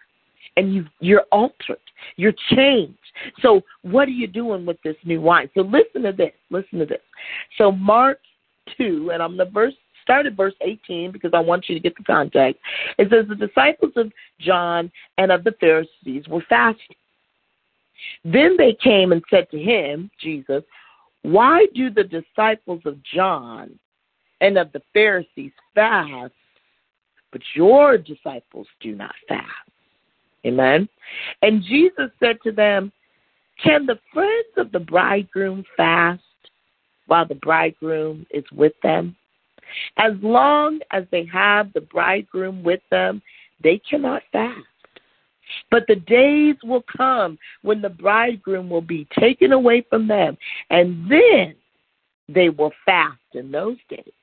and 0.58 0.74
you 0.74 0.86
you're 1.00 1.26
altered. 1.32 1.80
You're 2.16 2.34
changed. 2.52 2.98
So 3.42 3.62
what 3.82 4.08
are 4.08 4.12
you 4.12 4.28
doing 4.28 4.66
with 4.66 4.82
this 4.84 4.96
new 5.04 5.22
wine? 5.22 5.50
So 5.54 5.62
listen 5.62 6.04
to 6.04 6.12
this. 6.12 6.34
Listen 6.50 6.80
to 6.80 6.86
this. 6.86 7.02
So 7.58 7.72
Mark 7.72 8.20
two, 8.78 9.12
and 9.14 9.22
I'm 9.22 9.38
the 9.38 9.46
verse 9.46 9.74
start 10.02 10.28
at 10.28 10.34
verse 10.34 10.54
18 10.62 11.12
because 11.12 11.32
I 11.34 11.40
want 11.40 11.68
you 11.68 11.74
to 11.74 11.82
get 11.82 11.98
the 11.98 12.04
context. 12.04 12.62
It 13.00 13.10
says 13.10 13.26
the 13.28 13.36
disciples 13.36 13.94
of 13.96 14.12
John 14.40 14.92
and 15.18 15.32
of 15.32 15.44
the 15.44 15.56
Pharisees 15.60 16.28
were 16.28 16.44
fasting. 16.48 16.96
Then 18.24 18.56
they 18.56 18.78
came 18.84 19.12
and 19.12 19.24
said 19.32 19.50
to 19.50 19.58
him, 19.58 20.12
Jesus, 20.22 20.64
why 21.24 21.66
do 21.74 21.90
the 21.90 22.04
disciples 22.04 22.82
of 22.86 23.02
John 23.04 23.80
and 24.42 24.60
of 24.60 24.72
the 24.74 24.82
Pharisees 24.94 25.52
fast, 25.74 26.34
but 27.32 27.42
your 27.56 27.98
disciples 27.98 28.68
do 28.80 28.94
not 28.94 29.16
fast? 29.28 29.50
Amen. 30.46 30.88
And 31.42 31.64
Jesus 31.64 32.12
said 32.20 32.38
to 32.44 32.52
them, 32.52 32.92
Can 33.64 33.86
the 33.86 34.00
friends 34.14 34.48
of 34.58 34.72
the 34.72 34.80
bridegroom 34.80 35.64
fast 35.76 36.22
while 37.08 37.28
the 37.28 37.36
bridegroom 37.36 38.26
is 38.30 38.46
with 38.52 38.74
them? 38.84 39.16
As 39.98 40.14
long 40.22 40.80
as 40.92 41.06
they 41.12 41.26
have 41.26 41.74
the 41.74 41.82
bridegroom 41.82 42.64
with 42.64 42.82
them, 42.92 43.22
they 43.64 43.82
cannot 43.90 44.22
fast. 44.32 44.62
But 45.72 45.86
the 45.88 45.96
days 45.96 46.56
will 46.64 46.84
come 46.96 47.38
when 47.62 47.82
the 47.82 47.90
bridegroom 47.90 48.70
will 48.70 48.82
be 48.82 49.08
taken 49.20 49.52
away 49.52 49.86
from 49.90 50.08
them, 50.08 50.38
and 50.70 51.10
then 51.10 51.56
they 52.28 52.50
will 52.50 52.72
fast 52.86 53.20
in 53.34 53.52
those 53.52 53.78
days. 53.90 54.14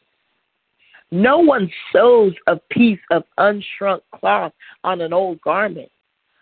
No 1.10 1.38
one 1.38 1.70
sews 1.92 2.34
a 2.46 2.56
piece 2.70 3.00
of 3.10 3.24
unshrunk 3.38 4.00
cloth 4.14 4.52
on 4.82 5.00
an 5.00 5.12
old 5.12 5.40
garment 5.42 5.90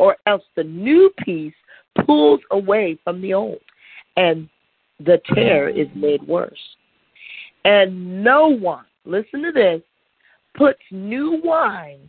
or 0.01 0.17
else 0.27 0.43
the 0.57 0.65
new 0.65 1.13
piece 1.27 1.53
pulls 2.07 2.41
away 2.53 2.99
from 3.05 3.21
the 3.21 3.35
old, 3.35 3.61
and 4.17 4.49
the 4.99 5.21
tear 5.35 5.69
is 5.69 5.89
made 5.95 6.27
worse. 6.27 6.59
And 7.67 8.25
no 8.25 8.49
one, 8.49 8.87
listen 9.05 9.43
to 9.43 9.53
this, 9.53 9.83
puts 10.57 10.81
new 10.91 11.39
wine, 11.45 12.09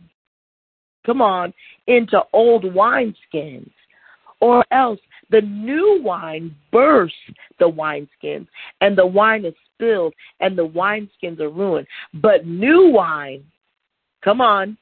come 1.04 1.20
on, 1.20 1.52
into 1.86 2.18
old 2.32 2.64
wineskins, 2.64 3.70
or 4.40 4.64
else 4.72 5.00
the 5.30 5.42
new 5.42 6.00
wine 6.02 6.56
bursts 6.72 7.14
the 7.58 7.68
wineskins, 7.68 8.46
and 8.80 8.96
the 8.96 9.06
wine 9.06 9.44
is 9.44 9.54
spilled, 9.74 10.14
and 10.40 10.56
the 10.56 10.66
wineskins 10.66 11.40
are 11.40 11.50
ruined. 11.50 11.86
But 12.14 12.46
new 12.46 12.88
wine, 12.88 13.44
come 14.24 14.40
on, 14.40 14.78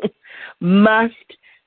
must 0.60 1.14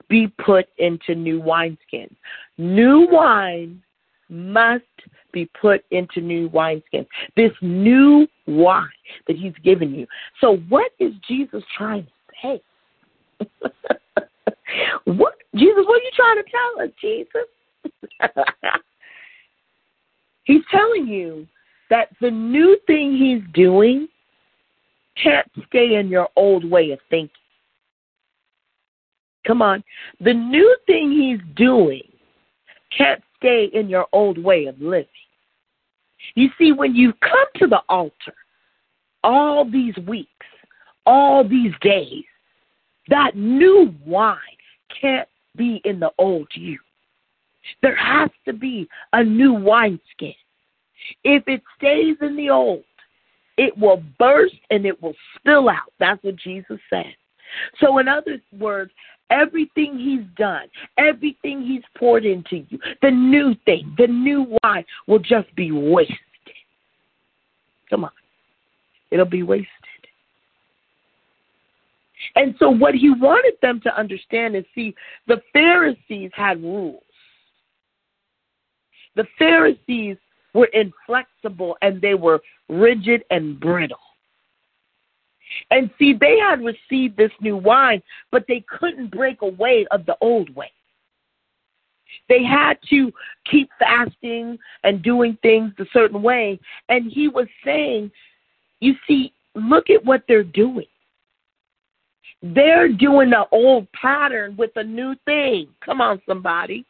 be 0.10 0.28
put 0.44 0.68
into 0.78 1.16
new 1.16 1.42
wineskins. 1.42 2.16
New 2.58 3.08
wine 3.10 3.82
must 4.30 4.84
be 5.32 5.50
put 5.60 5.84
into 5.92 6.22
new 6.22 6.50
wineskins. 6.50 7.08
This 7.36 7.52
new 7.62 8.28
wine 8.48 8.88
that 9.28 9.36
he's 9.36 9.54
given 9.64 9.94
you. 9.94 10.08
So 10.42 10.58
what 10.70 10.92
is 11.00 11.14
Jesus 11.28 11.64
trying 11.78 12.06
to 12.06 12.12
say? 12.42 12.62
what 15.06 15.36
Jesus, 15.56 15.84
what 15.86 16.02
are 16.02 16.06
you 16.06 16.12
trying 16.16 16.38
to 16.38 16.44
tell 16.52 16.86
us, 16.86 16.92
Jesus? 17.02 17.48
he's 20.44 20.64
telling 20.72 21.08
you 21.08 21.48
that 21.90 22.10
the 22.22 22.32
new 22.32 22.78
thing 22.88 23.16
he's 23.16 23.44
doing 23.54 24.08
can't 25.22 25.50
stay 25.68 25.96
in 25.96 26.10
your 26.10 26.28
old 26.36 26.70
way 26.70 26.92
of 26.92 27.00
thinking. 27.10 27.30
Come 29.46 29.62
on. 29.62 29.84
The 30.20 30.34
new 30.34 30.76
thing 30.88 31.12
he's 31.12 31.56
doing 31.56 32.04
can't 32.98 33.22
stay 33.38 33.70
in 33.74 33.90
your 33.90 34.08
old 34.12 34.38
way 34.38 34.66
of 34.66 34.80
living. 34.82 35.08
You 36.34 36.50
see, 36.58 36.72
when 36.72 36.96
you 36.96 37.14
come 37.22 37.48
to 37.58 37.68
the 37.68 37.82
altar 37.90 38.34
all 39.24 39.70
these 39.70 39.96
weeks, 40.08 40.30
all 41.06 41.48
these 41.48 41.74
days, 41.82 42.24
that 43.10 43.36
new 43.36 43.94
wine 44.06 44.40
can't 45.00 45.28
be 45.56 45.82
in 45.86 46.00
the 46.00 46.12
old 46.18 46.48
you. 46.54 46.80
There 47.82 47.96
has 47.96 48.30
to 48.46 48.54
be 48.54 48.88
a 49.14 49.24
new 49.24 49.54
wineskin. 49.54 50.34
If 51.24 51.44
it 51.48 51.62
stays 51.78 52.18
in 52.22 52.36
the 52.36 52.50
old, 52.50 52.84
it 53.58 53.78
will 53.78 54.04
burst 54.20 54.56
and 54.70 54.86
it 54.86 55.02
will 55.02 55.16
spill 55.36 55.70
out. 55.70 55.92
That's 56.00 56.24
what 56.24 56.36
Jesus 56.36 56.80
said. 56.90 57.16
So, 57.80 58.00
in 58.00 58.08
other 58.08 58.42
words, 58.58 58.92
everything 59.30 59.98
he's 59.98 60.26
done, 60.38 60.68
everything 60.98 61.62
he's 61.62 61.84
poured 61.98 62.26
into 62.26 62.66
you, 62.70 62.80
the 63.02 63.12
new 63.12 63.56
thing, 63.66 63.94
the 63.98 64.08
new 64.08 64.58
wine 64.64 64.86
will 65.08 65.20
just 65.20 65.54
be 65.56 65.72
wasted. 65.72 66.18
Come 67.90 68.06
on. 68.06 68.12
It'll 69.12 69.26
be 69.26 69.44
wasted. 69.44 69.70
And 72.36 72.56
so, 72.60 72.70
what 72.70 72.96
he 72.96 73.12
wanted 73.12 73.54
them 73.62 73.80
to 73.82 73.98
understand 73.98 74.56
is 74.56 74.66
see, 74.74 74.96
the 75.28 75.42
Pharisees 75.54 76.32
had 76.34 76.62
rules. 76.62 77.04
The 79.16 79.26
Pharisees 79.38 80.18
were 80.54 80.70
inflexible 80.74 81.78
and 81.82 82.02
they 82.02 82.16
were 82.16 82.42
rigid 82.68 83.24
and 83.30 83.60
brittle. 83.60 83.98
And 85.72 85.90
see, 85.98 86.14
they 86.14 86.38
had 86.38 86.64
received 86.64 87.18
this 87.18 87.32
new 87.42 87.58
wine, 87.58 88.02
but 88.32 88.46
they 88.48 88.64
couldn't 88.68 89.12
break 89.12 89.42
away 89.42 89.86
of 89.92 90.06
the 90.06 90.16
old 90.22 90.54
way. 90.56 90.72
They 92.30 92.44
had 92.44 92.78
to 92.90 93.12
keep 93.50 93.70
fasting 93.80 94.58
and 94.84 95.04
doing 95.04 95.38
things 95.42 95.74
a 95.80 95.86
certain 95.94 96.22
way. 96.22 96.60
And 96.90 97.12
he 97.12 97.28
was 97.28 97.48
saying, 97.64 98.12
you 98.80 98.96
see, 99.08 99.34
look 99.54 99.90
at 99.90 100.04
what 100.04 100.24
they're 100.28 100.44
doing. 100.44 100.88
They're 102.42 102.92
doing 102.92 103.32
the 103.32 103.46
old 103.52 103.88
pattern 103.94 104.56
with 104.56 104.72
a 104.76 104.84
new 104.84 105.16
thing. 105.26 105.68
Come 105.84 106.02
on, 106.02 106.22
somebody. 106.28 106.86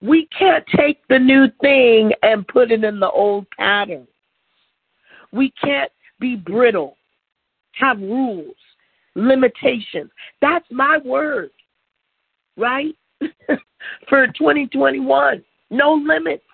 We 0.00 0.28
can't 0.36 0.64
take 0.76 1.06
the 1.08 1.18
new 1.18 1.46
thing 1.60 2.12
and 2.22 2.46
put 2.48 2.72
it 2.72 2.84
in 2.84 2.98
the 2.98 3.10
old 3.10 3.46
pattern. 3.50 4.06
We 5.32 5.52
can't 5.62 5.92
be 6.22 6.36
brittle, 6.36 6.96
have 7.72 7.98
rules, 7.98 8.54
limitations. 9.14 10.10
That's 10.40 10.64
my 10.70 10.98
word, 11.04 11.50
right? 12.56 12.96
For 14.08 14.26
2021, 14.28 15.44
no 15.70 15.92
limits. 15.94 16.44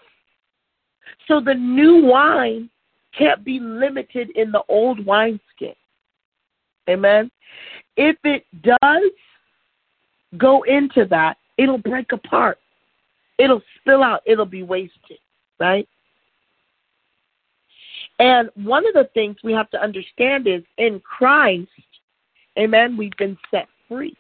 So 1.29 1.41
the 1.41 1.55
new 1.55 2.05
wine 2.05 2.71
can't 3.17 3.45
be 3.45 3.61
limited 3.61 4.31
in 4.35 4.51
the 4.51 4.63
old 4.69 5.05
wineskin. 5.05 5.75
Amen. 6.89 7.31
If 7.97 8.17
it 8.25 8.47
does 8.63 9.11
go 10.39 10.63
into 10.63 11.05
that, 11.11 11.37
it'll 11.59 11.79
break 11.79 12.13
apart. 12.13 12.59
It'll 13.39 13.63
spill 13.81 14.03
out. 14.03 14.23
It'll 14.25 14.47
be 14.47 14.63
wasted, 14.63 15.19
right? 15.61 15.87
And 18.19 18.51
one 18.55 18.87
of 18.87 18.95
the 18.95 19.09
things 19.15 19.37
we 19.45 19.53
have 19.53 19.71
to 19.71 19.83
understand 19.83 20.47
is 20.47 20.63
in 20.77 21.01
Christ, 21.01 21.69
amen, 22.59 22.97
we've 22.97 23.17
been 23.17 23.39
set 23.51 23.69
free. 23.89 24.17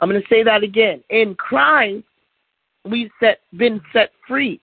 I'm 0.00 0.08
going 0.08 0.20
to 0.20 0.28
say 0.28 0.42
that 0.42 0.62
again. 0.62 1.02
In 1.10 1.34
Christ, 1.34 2.04
we've 2.84 3.10
set, 3.20 3.40
been 3.56 3.80
set 3.92 4.10
free. 4.26 4.60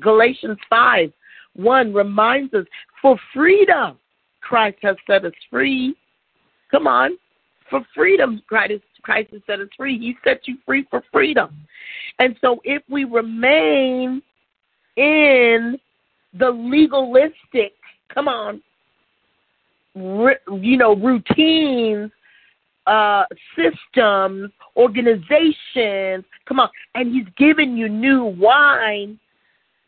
Galatians 0.00 0.58
5 0.68 1.12
1 1.54 1.94
reminds 1.94 2.52
us 2.52 2.66
for 3.00 3.18
freedom, 3.32 3.96
Christ 4.42 4.76
has 4.82 4.96
set 5.06 5.24
us 5.24 5.32
free. 5.50 5.96
Come 6.70 6.86
on. 6.86 7.16
For 7.70 7.80
freedom, 7.94 8.42
Christ, 8.46 8.74
Christ 9.02 9.30
has 9.32 9.40
set 9.46 9.60
us 9.60 9.68
free. 9.76 9.98
He 9.98 10.16
set 10.22 10.46
you 10.46 10.58
free 10.66 10.86
for 10.90 11.02
freedom. 11.10 11.56
And 12.18 12.36
so 12.40 12.60
if 12.64 12.82
we 12.88 13.04
remain 13.04 14.22
in 14.96 15.78
the 16.34 16.50
legalistic, 16.50 17.74
come 18.12 18.28
on, 18.28 18.62
you 19.94 20.76
know, 20.76 20.94
routines, 20.96 22.10
uh, 22.86 23.24
systems, 23.56 24.50
organizations, 24.76 26.24
come 26.46 26.60
on, 26.60 26.68
and 26.94 27.12
he's 27.12 27.26
giving 27.36 27.76
you 27.76 27.88
new 27.88 28.24
wine, 28.24 29.18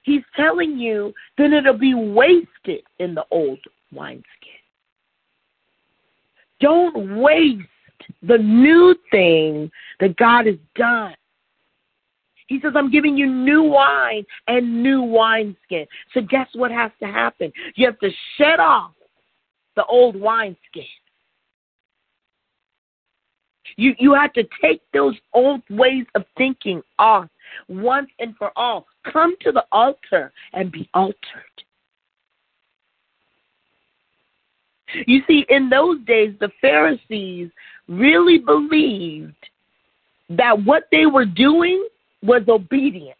he's 0.02 0.22
telling 0.36 0.78
you 0.78 1.12
then 1.36 1.52
it'll 1.52 1.76
be 1.76 1.94
wasted 1.94 2.82
in 2.98 3.14
the 3.14 3.24
old 3.30 3.60
wineskin. 3.92 4.24
Don't 6.60 7.20
waste 7.20 7.62
the 8.22 8.38
new 8.38 8.96
thing 9.10 9.70
that 10.00 10.16
God 10.16 10.46
has 10.46 10.56
done. 10.74 11.14
He 12.48 12.58
says, 12.60 12.72
I'm 12.74 12.90
giving 12.90 13.16
you 13.16 13.26
new 13.26 13.62
wine 13.62 14.24
and 14.48 14.82
new 14.82 15.02
wineskin. 15.02 15.86
So 16.14 16.22
guess 16.22 16.48
what 16.54 16.70
has 16.70 16.90
to 17.00 17.06
happen? 17.06 17.52
You 17.76 17.86
have 17.86 17.98
to 18.00 18.10
shed 18.36 18.58
off 18.58 18.92
the 19.76 19.84
old 19.84 20.16
wineskin. 20.16 20.86
You 23.76 23.94
you 23.98 24.14
have 24.14 24.32
to 24.32 24.42
take 24.60 24.80
those 24.92 25.14
old 25.34 25.62
ways 25.70 26.06
of 26.14 26.24
thinking 26.36 26.82
off 26.98 27.28
once 27.68 28.08
and 28.18 28.34
for 28.36 28.50
all. 28.56 28.86
Come 29.12 29.36
to 29.42 29.52
the 29.52 29.64
altar 29.70 30.32
and 30.54 30.72
be 30.72 30.88
altered. 30.94 31.14
You 35.06 35.20
see, 35.28 35.44
in 35.50 35.68
those 35.68 36.02
days, 36.06 36.34
the 36.40 36.50
Pharisees 36.62 37.50
really 37.88 38.38
believed 38.38 39.36
that 40.30 40.64
what 40.64 40.84
they 40.90 41.06
were 41.06 41.26
doing 41.26 41.86
was 42.22 42.42
obedient, 42.48 43.16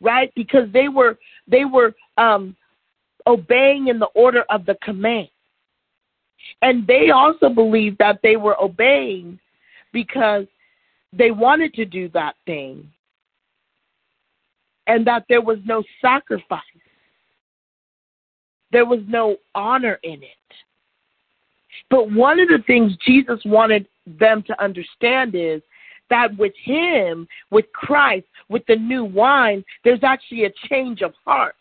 right? 0.00 0.32
Because 0.34 0.70
they 0.72 0.88
were 0.88 1.18
they 1.46 1.64
were 1.64 1.94
um, 2.18 2.56
obeying 3.26 3.88
in 3.88 3.98
the 3.98 4.08
order 4.14 4.44
of 4.50 4.66
the 4.66 4.76
command, 4.82 5.28
and 6.62 6.86
they 6.86 7.10
also 7.10 7.48
believed 7.48 7.98
that 7.98 8.20
they 8.22 8.36
were 8.36 8.60
obeying 8.62 9.38
because 9.92 10.46
they 11.12 11.30
wanted 11.30 11.72
to 11.74 11.84
do 11.84 12.08
that 12.10 12.34
thing, 12.46 12.88
and 14.86 15.06
that 15.06 15.24
there 15.28 15.42
was 15.42 15.58
no 15.64 15.82
sacrifice, 16.00 16.60
there 18.72 18.86
was 18.86 19.00
no 19.06 19.36
honor 19.54 19.98
in 20.02 20.22
it. 20.22 20.30
But 21.90 22.10
one 22.10 22.40
of 22.40 22.48
the 22.48 22.62
things 22.66 22.92
Jesus 23.06 23.40
wanted 23.44 23.86
them 24.06 24.42
to 24.46 24.62
understand 24.62 25.34
is 25.34 25.62
that 26.10 26.36
with 26.36 26.52
Him, 26.62 27.26
with 27.50 27.66
Christ, 27.72 28.26
with 28.48 28.62
the 28.66 28.76
new 28.76 29.04
wine, 29.04 29.64
there's 29.84 30.02
actually 30.02 30.44
a 30.44 30.52
change 30.68 31.02
of 31.02 31.12
heart. 31.24 31.54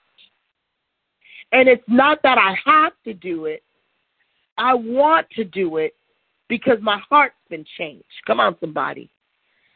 And 1.52 1.70
it's 1.70 1.84
not 1.88 2.20
that 2.24 2.38
I 2.38 2.56
have 2.66 2.94
to 3.06 3.14
do 3.14 3.46
it, 3.46 3.64
I 4.58 4.74
want 4.74 5.28
to 5.36 5.44
do 5.44 5.78
it 5.78 5.94
because 6.48 6.78
my 6.82 7.00
heart's 7.10 7.36
been 7.50 7.66
changed. 7.78 8.06
Come 8.28 8.40
on, 8.40 8.56
somebody. 8.60 9.10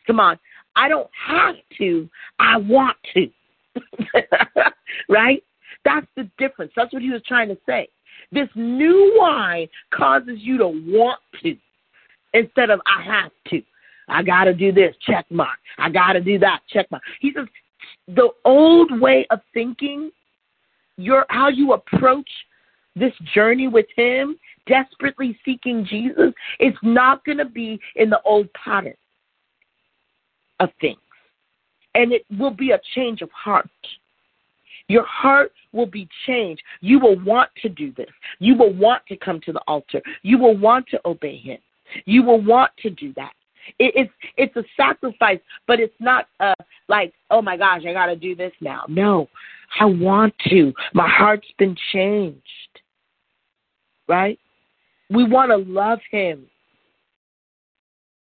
Come 0.06 0.20
on. 0.20 0.40
I 0.76 0.88
don't 0.88 1.10
have 1.28 1.56
to, 1.80 2.10
I 2.40 2.58
want 2.58 2.98
to. 3.16 3.30
right? 5.10 5.44
That's 5.86 6.08
the 6.16 6.30
difference. 6.38 6.72
That's 6.76 6.94
what 6.94 7.02
he 7.02 7.10
was 7.10 7.22
trying 7.28 7.50
to 7.50 7.58
say. 7.66 7.88
This 8.32 8.50
new 8.56 9.16
wine 9.18 9.68
causes 9.94 10.38
you 10.40 10.58
to 10.58 10.68
want 10.68 11.20
to 11.44 11.56
instead 12.34 12.70
of 12.70 12.80
I 12.86 13.04
have 13.04 13.32
to. 13.50 13.62
I 14.08 14.24
got 14.24 14.46
to 14.46 14.54
do 14.54 14.72
this, 14.72 14.96
check 15.02 15.26
mark. 15.30 15.60
I 15.78 15.90
got 15.90 16.14
to 16.14 16.22
do 16.22 16.40
that, 16.40 16.62
check 16.70 16.90
mark. 16.92 17.04
He 17.20 17.34
says 17.36 17.48
the 18.08 18.30
old 18.46 19.00
way 19.00 19.28
of 19.30 19.42
thinking, 19.54 20.12
your 20.98 21.26
how 21.30 21.50
you 21.50 21.74
approach 21.74 22.30
this 22.96 23.14
journey 23.34 23.68
with 23.68 23.86
him, 23.96 24.38
desperately 24.68 25.38
seeking 25.46 25.86
Jesus, 25.86 26.34
it's 26.60 26.78
not 26.82 27.24
going 27.26 27.38
to 27.38 27.46
be 27.46 27.80
in 27.96 28.10
the 28.10 28.22
old 28.24 28.52
pattern 28.54 28.96
of 30.60 30.70
things. 30.82 31.00
And 31.96 32.12
it 32.12 32.26
will 32.38 32.52
be 32.52 32.72
a 32.72 32.80
change 32.96 33.22
of 33.22 33.30
heart. 33.32 33.70
Your 34.88 35.06
heart 35.06 35.52
will 35.74 35.86
be 35.86 36.08
changed. 36.26 36.62
You 36.82 37.00
will 37.00 37.20
want 37.24 37.50
to 37.62 37.70
do 37.70 37.92
this. 37.92 38.10
You 38.40 38.56
will 38.56 38.74
want 38.74 39.06
to 39.08 39.18
come 39.18 39.42
to 39.42 39.52
the 39.52 39.62
altar. 39.68 40.02
You 40.22 40.38
will 40.38 40.58
want 40.58 40.88
to 40.90 41.02
obey 41.06 41.38
Him. 41.38 41.58
You 42.06 42.24
will 42.24 42.42
want 42.42 42.72
to 42.84 42.90
do 42.90 43.14
that. 43.16 43.34
It, 43.80 43.94
it's 43.96 44.14
it's 44.38 44.56
a 44.56 44.64
sacrifice, 44.76 45.40
but 45.68 45.80
it's 45.80 45.94
not 46.00 46.28
uh, 46.40 46.54
like, 46.88 47.14
oh 47.30 47.42
my 47.42 47.58
gosh, 47.58 47.82
I 47.88 47.94
got 47.94 48.08
to 48.08 48.16
do 48.16 48.36
this 48.36 48.54
now. 48.62 48.86
No, 48.88 49.28
I 49.80 49.86
want 49.86 50.34
to. 50.50 50.74
My 50.94 51.08
heart's 51.08 51.48
been 51.58 51.76
changed. 51.94 52.42
Right? 54.08 54.40
We 55.10 55.26
want 55.26 55.52
to 55.52 55.58
love 55.58 56.00
Him. 56.10 56.46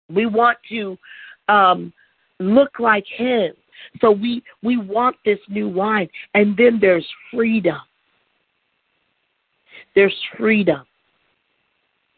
We 0.08 0.26
want 0.26 0.58
to 0.68 0.96
um, 1.48 1.92
look 2.38 2.78
like 2.78 3.06
Him. 3.06 3.52
So 4.00 4.10
we 4.10 4.42
we 4.62 4.76
want 4.76 5.16
this 5.24 5.38
new 5.48 5.68
wine, 5.68 6.08
and 6.34 6.56
then 6.56 6.78
there's 6.80 7.06
freedom. 7.32 7.80
There's 9.94 10.14
freedom. 10.36 10.84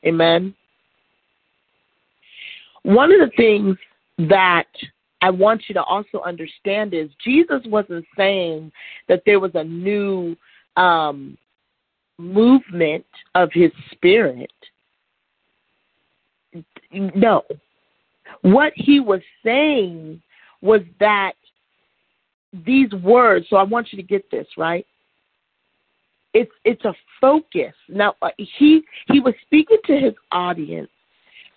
Amen. 0.05 0.55
One 2.87 3.11
of 3.11 3.19
the 3.19 3.37
things 3.37 3.77
that 4.31 4.69
I 5.21 5.29
want 5.29 5.63
you 5.67 5.75
to 5.75 5.83
also 5.83 6.21
understand 6.25 6.95
is 6.95 7.11
Jesus 7.25 7.61
wasn't 7.67 8.05
saying 8.17 8.71
that 9.09 9.23
there 9.27 9.41
was 9.41 9.51
a 9.55 9.65
new 9.65 10.37
um, 10.77 11.37
movement 12.17 13.05
of 13.35 13.51
his 13.53 13.73
spirit. 13.91 14.53
No. 16.93 17.43
What 18.43 18.73
he 18.77 19.01
was 19.01 19.21
saying 19.45 20.23
was 20.63 20.83
that 21.01 21.33
these 22.65 22.93
words, 23.03 23.47
so 23.51 23.57
I 23.57 23.65
want 23.65 23.89
you 23.91 23.97
to 23.97 24.07
get 24.07 24.31
this, 24.31 24.47
right? 24.57 24.87
It's 26.35 26.53
it's 26.65 26.85
a 26.85 26.95
focus. 27.21 27.75
Now 27.89 28.15
uh, 28.23 28.29
he 28.37 28.85
he 29.09 29.19
was 29.19 29.35
speaking 29.45 29.79
to 29.87 29.99
his 29.99 30.15
audience 30.31 30.91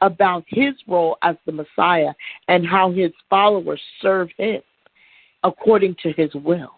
about 0.02 0.44
his 0.48 0.74
role 0.88 1.18
as 1.24 1.36
the 1.46 1.52
Messiah 1.52 2.14
and 2.48 2.66
how 2.66 2.92
his 2.92 3.12
followers 3.30 3.82
serve 4.02 4.30
him 4.38 4.62
according 5.44 5.96
to 6.04 6.12
his 6.14 6.34
will. 6.34 6.76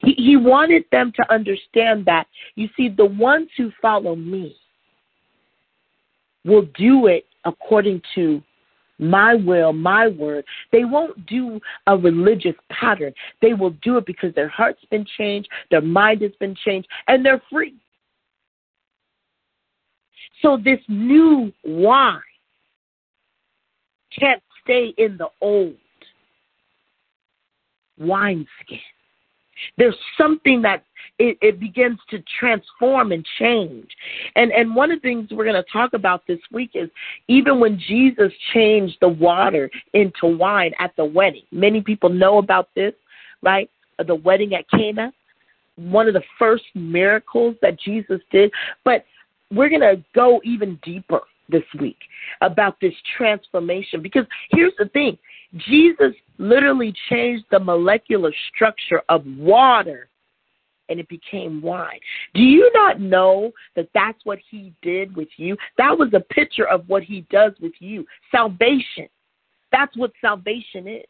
He, 0.00 0.12
he 0.12 0.36
wanted 0.36 0.84
them 0.92 1.12
to 1.16 1.32
understand 1.32 2.04
that, 2.06 2.26
you 2.54 2.68
see, 2.76 2.88
the 2.88 3.06
ones 3.06 3.48
who 3.56 3.72
follow 3.80 4.14
me 4.14 4.56
will 6.44 6.68
do 6.76 7.06
it 7.06 7.24
according 7.44 8.02
to 8.14 8.42
my 8.98 9.34
will, 9.34 9.72
my 9.72 10.08
word. 10.08 10.44
They 10.72 10.84
won't 10.84 11.26
do 11.26 11.60
a 11.86 11.96
religious 11.96 12.54
pattern. 12.70 13.12
They 13.42 13.52
will 13.52 13.74
do 13.82 13.98
it 13.98 14.06
because 14.06 14.34
their 14.34 14.48
heart's 14.48 14.84
been 14.90 15.06
changed, 15.18 15.48
their 15.70 15.82
mind 15.82 16.22
has 16.22 16.32
been 16.40 16.56
changed, 16.64 16.88
and 17.08 17.24
they're 17.24 17.42
free. 17.50 17.74
So 20.42 20.58
this 20.62 20.80
new 20.88 21.52
wine 21.64 22.20
can't 24.18 24.42
stay 24.62 24.94
in 24.98 25.16
the 25.16 25.28
old 25.40 25.76
wineskin. 27.98 28.80
There's 29.78 29.96
something 30.18 30.60
that 30.62 30.84
it, 31.18 31.38
it 31.40 31.58
begins 31.58 31.98
to 32.10 32.22
transform 32.38 33.12
and 33.12 33.26
change. 33.38 33.88
And 34.34 34.52
and 34.52 34.76
one 34.76 34.90
of 34.90 35.00
the 35.00 35.08
things 35.08 35.30
we're 35.30 35.44
going 35.44 35.62
to 35.62 35.70
talk 35.72 35.94
about 35.94 36.26
this 36.26 36.38
week 36.52 36.70
is 36.74 36.90
even 37.28 37.58
when 37.58 37.78
Jesus 37.78 38.32
changed 38.52 38.98
the 39.00 39.08
water 39.08 39.70
into 39.94 40.26
wine 40.26 40.72
at 40.78 40.94
the 40.96 41.04
wedding. 41.04 41.44
Many 41.50 41.80
people 41.80 42.10
know 42.10 42.36
about 42.38 42.68
this, 42.74 42.92
right? 43.42 43.70
The 44.06 44.14
wedding 44.14 44.54
at 44.54 44.68
Cana, 44.70 45.10
one 45.76 46.06
of 46.06 46.12
the 46.12 46.24
first 46.38 46.64
miracles 46.74 47.56
that 47.62 47.80
Jesus 47.80 48.20
did. 48.30 48.50
But 48.84 49.06
we're 49.50 49.68
going 49.68 49.80
to 49.80 50.02
go 50.14 50.40
even 50.44 50.78
deeper 50.82 51.20
this 51.48 51.62
week 51.78 51.98
about 52.40 52.80
this 52.80 52.94
transformation 53.16 54.02
because 54.02 54.26
here's 54.50 54.72
the 54.78 54.86
thing 54.86 55.16
Jesus 55.56 56.12
literally 56.38 56.92
changed 57.08 57.44
the 57.50 57.60
molecular 57.60 58.32
structure 58.52 59.02
of 59.08 59.24
water 59.38 60.08
and 60.88 61.00
it 61.00 61.08
became 61.08 61.62
wine. 61.62 61.98
Do 62.34 62.42
you 62.42 62.70
not 62.74 63.00
know 63.00 63.52
that 63.74 63.88
that's 63.94 64.18
what 64.24 64.38
he 64.50 64.72
did 64.82 65.16
with 65.16 65.28
you? 65.36 65.56
That 65.78 65.96
was 65.96 66.10
a 66.14 66.20
picture 66.20 66.66
of 66.66 66.88
what 66.88 67.02
he 67.02 67.26
does 67.30 67.52
with 67.60 67.72
you 67.80 68.06
salvation. 68.30 69.08
That's 69.72 69.96
what 69.96 70.12
salvation 70.20 70.86
is. 70.86 71.04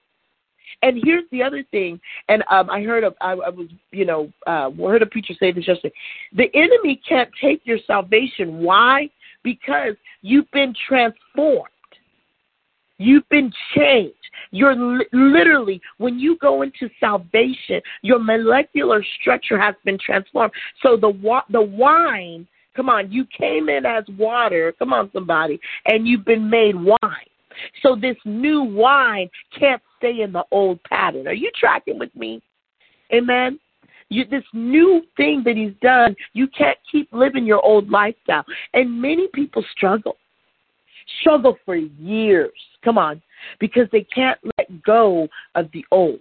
And 0.82 1.00
here's 1.04 1.24
the 1.30 1.42
other 1.42 1.64
thing, 1.70 2.00
and 2.28 2.42
um, 2.50 2.68
I 2.70 2.82
heard 2.82 3.04
of, 3.04 3.14
I, 3.20 3.34
was, 3.34 3.68
you 3.92 4.04
know, 4.04 4.30
uh, 4.46 4.70
heard 4.70 5.02
a 5.02 5.06
preacher 5.06 5.34
say 5.38 5.52
this 5.52 5.66
yesterday. 5.66 5.94
The 6.34 6.50
enemy 6.54 7.00
can't 7.08 7.30
take 7.40 7.62
your 7.64 7.78
salvation. 7.86 8.60
Why? 8.60 9.08
Because 9.42 9.94
you've 10.22 10.50
been 10.50 10.74
transformed. 10.88 11.70
You've 12.98 13.28
been 13.28 13.52
changed. 13.76 14.14
You're 14.50 14.76
li- 14.76 15.06
literally, 15.12 15.80
when 15.98 16.18
you 16.18 16.36
go 16.38 16.62
into 16.62 16.88
salvation, 17.00 17.80
your 18.02 18.18
molecular 18.18 19.04
structure 19.20 19.58
has 19.58 19.74
been 19.84 19.98
transformed. 19.98 20.52
So 20.82 20.96
the 20.96 21.10
wa- 21.10 21.44
the 21.50 21.62
wine, 21.62 22.46
come 22.74 22.88
on, 22.88 23.10
you 23.10 23.26
came 23.26 23.68
in 23.68 23.84
as 23.86 24.04
water, 24.18 24.74
come 24.78 24.92
on, 24.92 25.10
somebody, 25.12 25.58
and 25.86 26.06
you've 26.06 26.24
been 26.24 26.48
made 26.48 26.74
wine. 26.74 27.28
So 27.82 27.96
this 27.96 28.16
new 28.24 28.62
wine 28.62 29.30
can't 29.58 29.82
stay 29.98 30.22
in 30.22 30.32
the 30.32 30.44
old 30.50 30.82
pattern. 30.84 31.26
Are 31.26 31.34
you 31.34 31.50
tracking 31.58 31.98
with 31.98 32.14
me? 32.14 32.42
Amen. 33.12 33.58
You, 34.08 34.24
this 34.24 34.44
new 34.52 35.02
thing 35.16 35.42
that 35.44 35.56
he's 35.56 35.74
done, 35.82 36.14
you 36.32 36.46
can't 36.48 36.78
keep 36.90 37.08
living 37.12 37.44
your 37.44 37.64
old 37.64 37.90
lifestyle. 37.90 38.44
And 38.72 39.00
many 39.00 39.28
people 39.34 39.64
struggle, 39.76 40.16
struggle 41.20 41.56
for 41.64 41.76
years. 41.76 42.52
Come 42.84 42.98
on, 42.98 43.20
because 43.58 43.88
they 43.90 44.06
can't 44.14 44.38
let 44.56 44.82
go 44.82 45.28
of 45.56 45.66
the 45.72 45.84
old. 45.90 46.20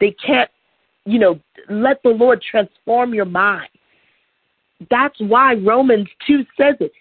They 0.00 0.14
can't, 0.24 0.50
you 1.06 1.18
know, 1.18 1.40
let 1.68 2.02
the 2.04 2.10
Lord 2.10 2.40
transform 2.40 3.14
your 3.14 3.24
mind. 3.24 3.68
That's 4.90 5.18
why 5.18 5.54
Romans 5.54 6.08
2 6.26 6.44
says 6.56 6.76
it. 6.80 6.92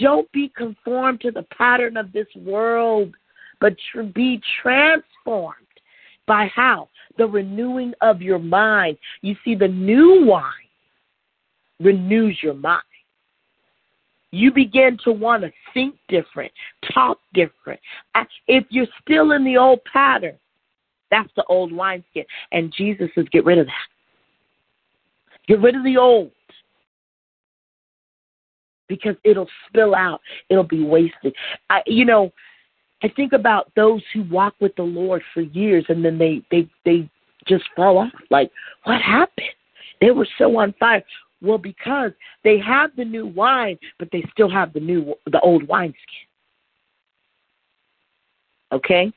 Don't 0.00 0.30
be 0.32 0.50
conformed 0.56 1.20
to 1.20 1.30
the 1.30 1.44
pattern 1.56 1.96
of 1.96 2.12
this 2.12 2.26
world, 2.36 3.14
but 3.62 3.74
tr- 3.90 4.02
be 4.02 4.42
transformed 4.60 5.56
by 6.26 6.50
how? 6.54 6.88
The 7.16 7.26
renewing 7.26 7.94
of 8.02 8.20
your 8.20 8.38
mind. 8.38 8.98
You 9.22 9.36
see, 9.44 9.54
the 9.54 9.68
new 9.68 10.26
wine 10.26 10.42
renews 11.80 12.38
your 12.42 12.54
mind. 12.54 12.82
You 14.32 14.52
begin 14.52 14.98
to 15.04 15.12
want 15.12 15.42
to 15.42 15.52
think 15.74 15.94
different, 16.08 16.50
talk 16.92 17.18
different. 17.34 17.78
If 18.48 18.64
you're 18.70 18.86
still 19.02 19.32
in 19.32 19.44
the 19.44 19.58
old 19.58 19.80
pattern, 19.90 20.36
that's 21.10 21.30
the 21.36 21.44
old 21.44 21.70
wineskin. 21.70 22.24
And 22.50 22.72
Jesus 22.76 23.10
says, 23.14 23.26
get 23.30 23.44
rid 23.44 23.58
of 23.58 23.66
that. 23.66 23.88
Get 25.46 25.60
rid 25.60 25.76
of 25.76 25.84
the 25.84 25.98
old 25.98 26.30
because 28.88 29.16
it'll 29.22 29.48
spill 29.68 29.94
out. 29.94 30.20
It'll 30.48 30.64
be 30.64 30.82
wasted. 30.82 31.34
I, 31.68 31.82
you 31.86 32.06
know, 32.06 32.32
I 33.02 33.08
think 33.08 33.32
about 33.32 33.70
those 33.74 34.02
who 34.14 34.22
walk 34.24 34.54
with 34.60 34.74
the 34.76 34.82
Lord 34.82 35.22
for 35.34 35.40
years 35.40 35.84
and 35.88 36.04
then 36.04 36.18
they 36.18 36.42
they 36.50 36.68
they 36.84 37.10
just 37.46 37.64
fall 37.74 37.98
off. 37.98 38.12
Like, 38.30 38.50
what 38.84 39.00
happened? 39.00 39.48
They 40.00 40.10
were 40.10 40.28
so 40.38 40.56
on 40.58 40.74
fire. 40.78 41.02
Well, 41.40 41.58
because 41.58 42.12
they 42.44 42.58
have 42.60 42.94
the 42.96 43.04
new 43.04 43.26
wine, 43.26 43.78
but 43.98 44.08
they 44.12 44.24
still 44.32 44.50
have 44.50 44.72
the 44.72 44.80
new 44.80 45.14
the 45.26 45.40
old 45.40 45.66
wineskin. 45.66 45.96
Okay? 48.70 49.12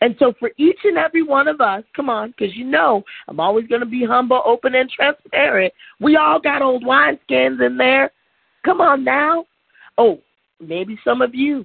And 0.00 0.16
so 0.18 0.32
for 0.38 0.50
each 0.56 0.78
and 0.84 0.98
every 0.98 1.22
one 1.22 1.46
of 1.46 1.60
us, 1.60 1.84
come 1.94 2.10
on, 2.10 2.30
because 2.30 2.56
you 2.56 2.64
know 2.64 3.04
I'm 3.28 3.38
always 3.38 3.66
going 3.66 3.80
to 3.80 3.86
be 3.86 4.04
humble, 4.04 4.42
open, 4.44 4.74
and 4.74 4.90
transparent. 4.90 5.72
We 6.00 6.16
all 6.16 6.40
got 6.40 6.62
old 6.62 6.84
wineskins 6.84 7.64
in 7.64 7.76
there. 7.76 8.10
Come 8.64 8.80
on 8.80 9.04
now. 9.04 9.44
Oh, 9.96 10.20
maybe 10.60 10.98
some 11.04 11.22
of 11.22 11.34
you 11.34 11.64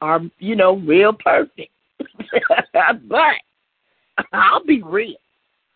are, 0.00 0.20
you 0.38 0.56
know, 0.56 0.76
real 0.76 1.12
perfect. 1.12 1.70
but 3.08 3.36
I'll 4.32 4.64
be 4.64 4.82
real. 4.82 5.16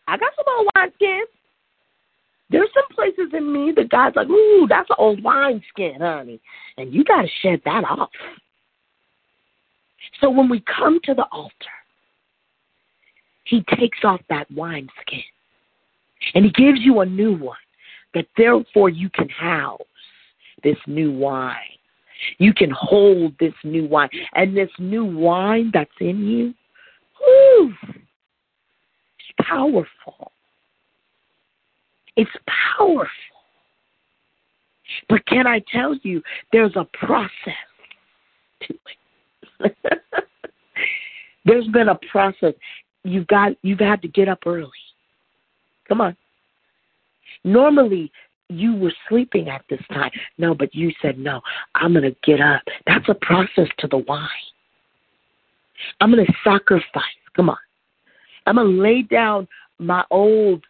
I 0.07 0.17
got 0.17 0.31
some 0.35 0.45
old 0.57 0.67
wineskins. 0.75 1.23
There's 2.49 2.69
some 2.73 2.95
places 2.95 3.33
in 3.33 3.51
me 3.51 3.73
that 3.75 3.89
God's 3.89 4.15
like, 4.15 4.29
ooh, 4.29 4.67
that's 4.69 4.89
an 4.91 4.97
old 4.99 5.23
wine 5.23 5.63
skin, 5.69 5.95
honey. 5.99 6.39
And 6.77 6.93
you 6.93 7.03
got 7.03 7.23
to 7.23 7.27
shed 7.41 7.61
that 7.65 7.83
off. 7.83 8.09
So 10.21 10.29
when 10.29 10.47
we 10.47 10.61
come 10.61 10.99
to 11.05 11.13
the 11.13 11.25
altar, 11.31 11.53
he 13.45 13.63
takes 13.77 13.99
off 14.03 14.21
that 14.29 14.49
wine 14.51 14.87
skin 15.01 15.23
and 16.33 16.45
he 16.45 16.51
gives 16.51 16.79
you 16.81 17.01
a 17.01 17.05
new 17.05 17.35
one 17.35 17.57
that 18.13 18.25
therefore 18.37 18.89
you 18.89 19.09
can 19.09 19.29
house 19.29 19.79
this 20.63 20.77
new 20.87 21.11
wine. 21.11 21.55
You 22.37 22.53
can 22.53 22.71
hold 22.71 23.33
this 23.39 23.53
new 23.63 23.87
wine. 23.87 24.09
And 24.33 24.55
this 24.55 24.69
new 24.79 25.05
wine 25.05 25.71
that's 25.73 25.89
in 25.99 26.25
you, 26.25 26.53
whew, 27.19 27.73
it's 27.89 29.47
powerful. 29.47 30.31
It's 32.15 32.31
powerful. 32.77 33.09
But 35.09 35.25
can 35.25 35.47
I 35.47 35.61
tell 35.71 35.95
you, 36.03 36.21
there's 36.51 36.75
a 36.75 36.85
process. 37.05 37.29
to 38.61 38.73
it. 39.59 39.77
There's 41.45 41.67
been 41.67 41.89
a 41.89 41.99
process. 42.11 42.53
You've 43.03 43.27
got 43.27 43.53
you've 43.61 43.79
had 43.79 44.01
to 44.01 44.07
get 44.07 44.27
up 44.27 44.39
early. 44.45 44.69
Come 45.87 46.01
on. 46.01 46.17
Normally 47.43 48.11
you 48.49 48.75
were 48.75 48.93
sleeping 49.09 49.49
at 49.49 49.63
this 49.69 49.81
time. 49.91 50.11
No, 50.37 50.53
but 50.53 50.73
you 50.73 50.91
said 51.01 51.17
no. 51.17 51.41
I'm 51.73 51.93
going 51.93 52.03
to 52.03 52.15
get 52.23 52.41
up. 52.41 52.61
That's 52.85 53.07
a 53.09 53.15
process 53.15 53.67
to 53.79 53.87
the 53.87 53.97
wine. 53.97 54.27
I'm 55.99 56.11
going 56.11 56.25
to 56.25 56.33
sacrifice. 56.43 57.03
Come 57.35 57.49
on. 57.49 57.57
I'm 58.45 58.55
going 58.55 58.75
to 58.75 58.81
lay 58.81 59.01
down 59.01 59.47
my 59.79 60.03
old 60.11 60.63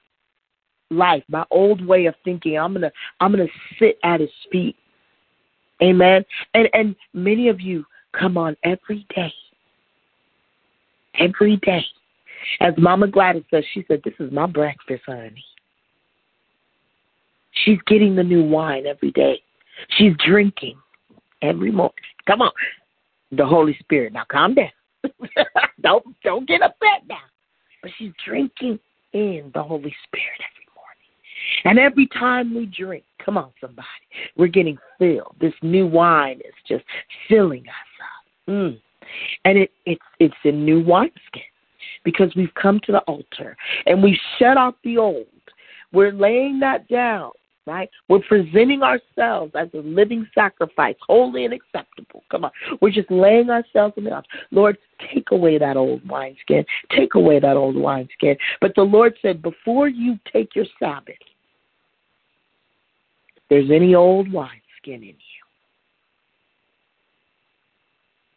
life, 0.89 1.23
my 1.27 1.45
old 1.51 1.85
way 1.85 2.05
of 2.05 2.15
thinking. 2.23 2.57
I'm 2.57 2.73
going 2.73 2.83
to 2.83 2.91
I'm 3.19 3.33
going 3.33 3.47
to 3.47 3.53
sit 3.79 3.97
at 4.03 4.21
his 4.21 4.29
feet. 4.51 4.75
Amen. 5.81 6.23
And 6.53 6.69
and 6.73 6.95
many 7.13 7.49
of 7.49 7.59
you 7.59 7.85
come 8.17 8.38
on 8.38 8.55
every 8.63 9.05
day. 9.15 9.33
Every 11.19 11.57
day. 11.57 11.85
As 12.61 12.73
Mama 12.77 13.07
Gladys 13.07 13.43
says, 13.51 13.63
she 13.73 13.83
said, 13.88 14.01
This 14.03 14.13
is 14.19 14.31
my 14.31 14.45
breakfast, 14.45 15.03
honey. 15.05 15.43
She's 17.63 17.80
getting 17.88 18.15
the 18.15 18.24
new 18.24 18.44
wine 18.44 18.86
every 18.86 19.12
day. 19.12 19.41
She's 19.98 20.13
drinking 20.26 20.78
every 21.41 21.72
morning. 21.72 21.96
Come 22.28 22.41
on. 22.41 22.52
The 23.32 23.46
Holy 23.46 23.78
Spirit. 23.80 24.13
Now 24.13 24.24
calm 24.30 24.56
down. 24.56 24.70
don't 25.82 26.06
don't 26.24 26.48
get 26.48 26.62
upset 26.62 27.08
now. 27.08 27.18
But 27.82 27.91
she's 27.98 28.12
drinking 28.26 28.80
in 29.13 29.52
the 29.54 29.63
Holy 29.63 29.96
Spirit 30.08 30.39
every 30.39 30.68
morning. 30.76 31.65
And 31.65 31.80
every 31.80 32.08
time 32.08 32.56
we 32.56 32.65
drink, 32.65 33.04
come 33.24 33.38
on 33.38 33.52
somebody, 33.62 33.88
we're 34.36 34.48
getting 34.48 34.78
filled. 34.98 35.36
This 35.39 35.54
new 35.62 35.88
wine 35.88 36.39
is 36.39 36.54
just 36.68 36.84
filling 37.30 37.62
us 37.62 37.91
up. 38.02 38.52
Mm. 38.52 38.82
And 39.46 39.58
it, 39.58 39.72
it's 39.86 40.02
it's 40.20 40.36
a 40.44 40.52
new 40.52 40.84
wineskin 40.84 41.44
because 42.04 42.34
we've 42.36 42.54
come 42.56 42.80
to 42.86 42.91
the 42.91 43.00
altar 43.02 43.56
and 43.86 44.02
we've 44.02 44.20
shut 44.39 44.58
off 44.58 44.76
the 44.84 44.98
old. 44.98 45.26
We're 45.91 46.12
laying 46.12 46.60
that 46.60 46.88
down 46.88 47.32
right? 47.65 47.89
We're 48.10 48.19
presenting 48.19 48.84
ourselves 48.84 49.54
as 49.56 49.69
a 49.73 49.78
living 49.78 50.28
sacrifice, 50.34 50.95
holy 51.06 51.45
and 51.45 51.54
acceptable. 51.54 52.23
Come 52.30 52.45
on. 52.45 52.51
We're 52.82 52.91
just 52.91 53.10
laying 53.10 53.49
ourselves 53.49 53.95
in 53.97 54.04
the 54.04 54.15
altar. 54.15 54.28
Lord, 54.51 54.78
take 55.13 55.32
away 55.32 55.58
that 55.58 55.78
old 55.78 56.08
wineskin. 56.08 56.65
Take 56.95 57.15
away 57.15 57.39
that 57.39 57.58
old 57.58 57.75
wineskin. 57.75 58.38
But 58.62 58.73
the 58.75 58.84
Lord 58.84 59.15
said, 59.21 59.41
before 59.41 59.88
you 59.88 60.19
take 60.32 60.56
your 60.56 60.65
Sabbath, 60.80 61.15
if 63.36 63.43
there's 63.49 63.71
any 63.71 63.95
old 63.95 64.32
wineskin 64.32 64.62
in 64.86 65.04
you, 65.04 65.15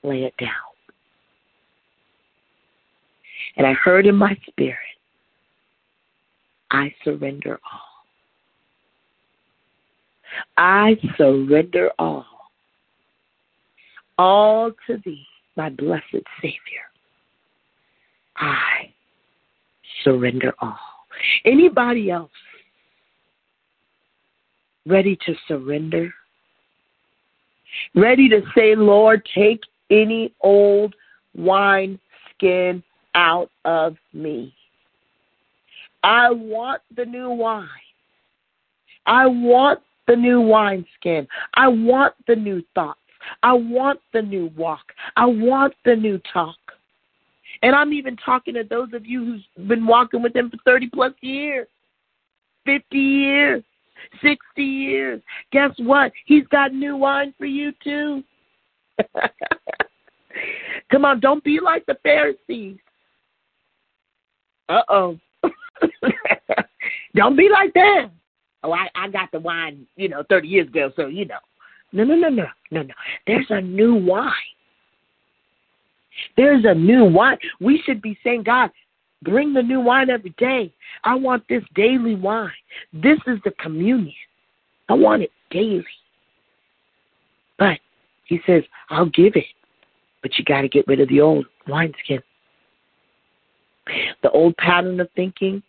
lay 0.03 0.25
it 0.25 0.35
down. 0.39 0.49
And 3.57 3.67
I 3.67 3.73
heard 3.73 4.07
in 4.07 4.15
my 4.15 4.37
spirit, 4.49 4.79
I 6.71 6.95
surrender 7.05 7.59
all. 7.73 7.88
I 10.59 10.97
surrender 11.17 11.91
all. 12.01 12.27
All 14.19 14.73
to 14.89 15.01
thee, 15.05 15.25
my 15.57 15.71
blessed 15.71 16.25
Savior. 16.43 16.59
I 18.37 18.93
surrender 20.03 20.53
all. 20.59 20.79
Anybody 21.45 22.11
else 22.11 22.31
ready 24.85 25.17
to 25.27 25.35
surrender? 25.47 26.13
Ready 27.95 28.29
to 28.29 28.43
say, 28.57 28.75
Lord, 28.75 29.27
take 29.35 29.61
any 29.91 30.35
old 30.41 30.93
wine 31.37 32.01
skin 32.35 32.83
out 33.15 33.51
of 33.65 33.97
me. 34.13 34.53
I 36.03 36.33
want 36.33 36.83
the 36.97 37.05
new 37.05 37.31
wine. 37.31 37.69
I 39.07 39.27
want 39.27 39.81
the 40.09 40.17
new 40.17 40.41
wineskin. 40.41 41.29
I 41.55 41.69
want 41.69 42.15
the 42.27 42.35
new 42.35 42.63
thoughts. 42.75 42.99
I 43.43 43.53
want 43.53 44.01
the 44.13 44.23
new 44.23 44.51
walk. 44.57 44.93
I 45.17 45.27
want 45.27 45.75
the 45.85 45.95
new 45.95 46.21
talk. 46.33 46.57
And 47.63 47.75
I'm 47.75 47.93
even 47.93 48.17
talking 48.17 48.55
to 48.55 48.65
those 48.65 48.89
of 48.95 49.07
you 49.07 49.25
who's 49.25 49.45
been 49.69 49.87
walking 49.87 50.23
with 50.23 50.35
him 50.35 50.51
for 50.51 50.57
30 50.65 50.91
plus 50.93 51.13
years, 51.21 51.69
50 52.65 52.99
years, 52.99 53.63
60 54.23 54.63
years. 54.63 55.21
Guess 55.53 55.73
what? 55.79 56.13
He's 56.27 56.47
got 56.49 56.73
new 56.73 56.97
wine 56.97 57.35
for 57.37 57.47
you 57.47 57.73
too. 57.85 58.25
Come 60.91 61.05
on, 61.05 61.21
don't 61.21 61.45
be 61.45 61.61
like 61.61 61.85
the 61.87 61.99
Pharisees. 62.03 62.79
Uh 64.69 64.83
oh. 64.89 65.19
don't 67.15 67.37
be 67.37 67.49
like 67.51 67.75
them 67.75 68.18
oh, 68.65 68.73
I, 68.73 68.89
I 68.95 69.09
got 69.09 69.31
the 69.33 69.41
wine, 69.41 69.87
you 69.97 70.09
know, 70.09 70.25
30 70.29 70.49
years 70.49 70.69
ago, 70.69 70.91
so, 70.97 71.07
you 71.07 71.25
know. 71.25 71.39
No, 71.93 72.05
no, 72.05 72.15
no, 72.15 72.29
no, 72.29 72.47
no, 72.71 72.83
no. 72.83 72.95
There's 73.27 73.47
a 73.51 73.61
new 73.61 73.95
wine. 73.95 74.33
There's 76.37 76.65
a 76.67 76.75
new 76.75 77.05
wine. 77.05 77.39
We 77.61 77.83
should 77.85 78.03
be 78.03 78.19
saying, 78.23 78.43
God, 78.43 78.71
bring 79.23 79.55
the 79.55 79.63
new 79.63 79.81
wine 79.81 80.11
every 80.11 80.35
day. 80.39 80.73
I 81.05 81.15
want 81.15 81.45
this 81.49 81.63
daily 81.75 82.15
wine. 82.15 82.51
This 82.93 83.19
is 83.27 83.39
the 83.45 83.53
communion. 83.61 84.15
I 84.89 84.95
want 84.95 85.23
it 85.23 85.31
daily. 85.51 85.85
But 87.59 87.79
he 88.27 88.41
says, 88.47 88.63
I'll 88.91 89.11
give 89.11 89.35
it. 89.35 89.45
But 90.23 90.37
you 90.39 90.45
got 90.45 90.63
to 90.63 90.69
get 90.69 90.87
rid 90.87 91.01
of 91.01 91.09
the 91.09 91.21
old 91.21 91.47
wineskin. 91.67 92.23
The 94.23 94.31
old 94.31 94.57
pattern 94.59 95.01
of 95.01 95.09
thinking, 95.17 95.63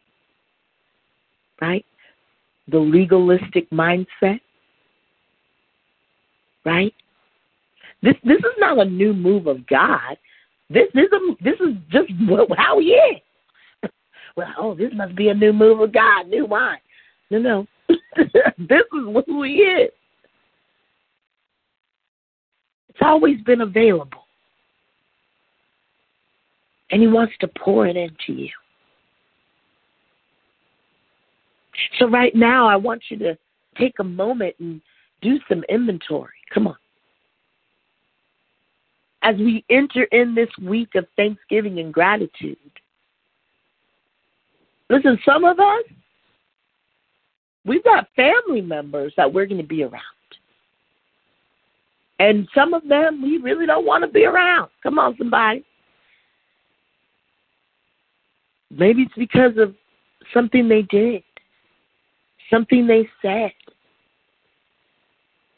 right? 1.61 1.85
The 2.71 2.79
legalistic 2.79 3.69
mindset. 3.69 4.39
Right? 6.65 6.93
This 8.01 8.15
this 8.23 8.37
is 8.37 8.55
not 8.57 8.79
a 8.79 8.85
new 8.85 9.13
move 9.13 9.47
of 9.47 9.65
God. 9.67 10.17
This 10.69 10.87
this 10.93 11.07
is 11.11 11.37
this 11.43 11.59
is 11.59 11.75
just 11.91 12.09
how 12.57 12.79
he 12.79 12.87
is. 12.87 13.21
well, 14.37 14.53
oh, 14.57 14.75
this 14.75 14.91
must 14.93 15.15
be 15.15 15.29
a 15.29 15.33
new 15.33 15.53
move 15.53 15.79
of 15.79 15.91
God, 15.91 16.27
new 16.27 16.45
wine. 16.45 16.79
No, 17.29 17.39
no. 17.39 17.67
this 17.87 18.83
is 18.93 19.23
who 19.25 19.43
he 19.43 19.55
is. 19.55 19.91
It's 22.89 22.99
always 23.01 23.39
been 23.41 23.61
available. 23.61 24.25
And 26.91 27.01
he 27.01 27.07
wants 27.07 27.33
to 27.39 27.47
pour 27.47 27.85
it 27.87 27.95
into 27.95 28.33
you. 28.33 28.49
So, 31.97 32.07
right 32.07 32.35
now, 32.35 32.67
I 32.67 32.75
want 32.75 33.01
you 33.09 33.17
to 33.19 33.37
take 33.77 33.95
a 33.99 34.03
moment 34.03 34.55
and 34.59 34.81
do 35.21 35.39
some 35.47 35.63
inventory. 35.69 36.33
Come 36.53 36.67
on. 36.67 36.75
As 39.21 39.35
we 39.37 39.65
enter 39.69 40.03
in 40.11 40.33
this 40.33 40.49
week 40.61 40.95
of 40.95 41.05
thanksgiving 41.15 41.79
and 41.79 41.93
gratitude, 41.93 42.57
listen, 44.89 45.19
some 45.25 45.43
of 45.43 45.59
us, 45.59 45.83
we've 47.65 47.83
got 47.83 48.07
family 48.15 48.61
members 48.61 49.13
that 49.17 49.31
we're 49.31 49.45
going 49.45 49.61
to 49.61 49.67
be 49.67 49.83
around. 49.83 50.03
And 52.19 52.47
some 52.53 52.73
of 52.73 52.87
them 52.87 53.21
we 53.21 53.37
really 53.37 53.65
don't 53.65 53.85
want 53.85 54.03
to 54.03 54.09
be 54.09 54.25
around. 54.25 54.69
Come 54.83 54.99
on, 54.99 55.15
somebody. 55.17 55.65
Maybe 58.69 59.03
it's 59.03 59.15
because 59.15 59.57
of 59.57 59.73
something 60.33 60.67
they 60.67 60.83
did 60.83 61.23
something 62.49 62.87
they 62.87 63.07
said. 63.21 63.51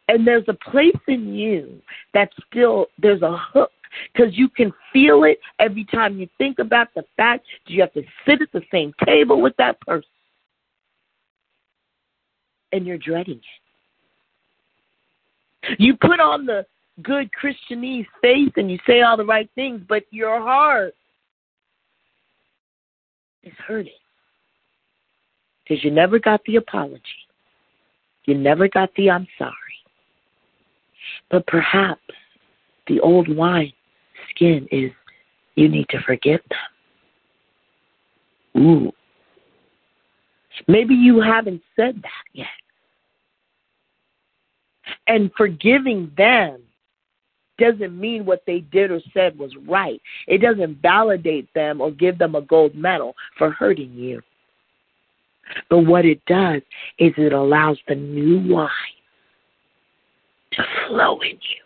And 0.07 0.27
there's 0.27 0.47
a 0.47 0.53
place 0.53 0.99
in 1.07 1.33
you 1.33 1.81
that 2.13 2.29
still, 2.47 2.87
there's 2.97 3.21
a 3.21 3.37
hook 3.37 3.71
because 4.13 4.37
you 4.37 4.49
can 4.49 4.73
feel 4.91 5.23
it 5.23 5.39
every 5.59 5.85
time 5.85 6.19
you 6.19 6.27
think 6.37 6.59
about 6.59 6.87
the 6.95 7.03
fact 7.17 7.45
you 7.67 7.81
have 7.81 7.93
to 7.93 8.03
sit 8.25 8.41
at 8.41 8.51
the 8.51 8.61
same 8.71 8.93
table 9.05 9.41
with 9.41 9.55
that 9.57 9.79
person. 9.81 10.09
And 12.73 12.85
you're 12.85 12.97
dreading 12.97 13.41
it. 15.63 15.79
You 15.79 15.95
put 15.95 16.19
on 16.19 16.45
the 16.45 16.65
good 17.01 17.29
Christianese 17.31 18.07
face 18.21 18.51
and 18.55 18.71
you 18.71 18.79
say 18.87 19.01
all 19.01 19.17
the 19.17 19.25
right 19.25 19.49
things, 19.55 19.81
but 19.87 20.03
your 20.11 20.39
heart 20.39 20.93
is 23.43 23.53
hurting 23.65 23.93
because 25.71 25.85
you 25.85 25.91
never 25.91 26.19
got 26.19 26.43
the 26.43 26.57
apology. 26.57 27.01
You 28.25 28.37
never 28.37 28.67
got 28.67 28.89
the 28.97 29.09
I'm 29.09 29.25
sorry. 29.37 29.53
But 31.29 31.47
perhaps 31.47 32.01
the 32.87 32.99
old 32.99 33.33
wine 33.33 33.71
skin 34.29 34.67
is 34.69 34.91
you 35.55 35.69
need 35.69 35.87
to 35.87 36.01
forgive 36.01 36.41
them. 38.53 38.61
Ooh. 38.61 38.91
Maybe 40.67 40.93
you 40.93 41.21
haven't 41.21 41.61
said 41.77 42.01
that 42.03 42.25
yet. 42.33 42.47
And 45.07 45.31
forgiving 45.37 46.11
them 46.17 46.59
doesn't 47.57 47.97
mean 47.97 48.25
what 48.25 48.43
they 48.45 48.59
did 48.59 48.91
or 48.91 48.99
said 49.13 49.39
was 49.39 49.55
right. 49.65 50.01
It 50.27 50.39
doesn't 50.39 50.81
validate 50.81 51.47
them 51.53 51.79
or 51.79 51.91
give 51.91 52.17
them 52.17 52.35
a 52.35 52.41
gold 52.41 52.75
medal 52.75 53.15
for 53.37 53.51
hurting 53.51 53.93
you. 53.93 54.21
But 55.69 55.79
what 55.79 56.05
it 56.05 56.23
does 56.25 56.61
is 56.99 57.13
it 57.17 57.33
allows 57.33 57.77
the 57.87 57.95
new 57.95 58.53
wine 58.53 58.69
to 60.53 60.63
flow 60.87 61.19
in 61.21 61.31
you. 61.31 61.61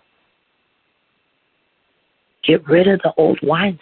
Get 2.46 2.68
rid 2.68 2.88
of 2.88 3.00
the 3.04 3.14
old 3.18 3.40
wineskin. 3.42 3.80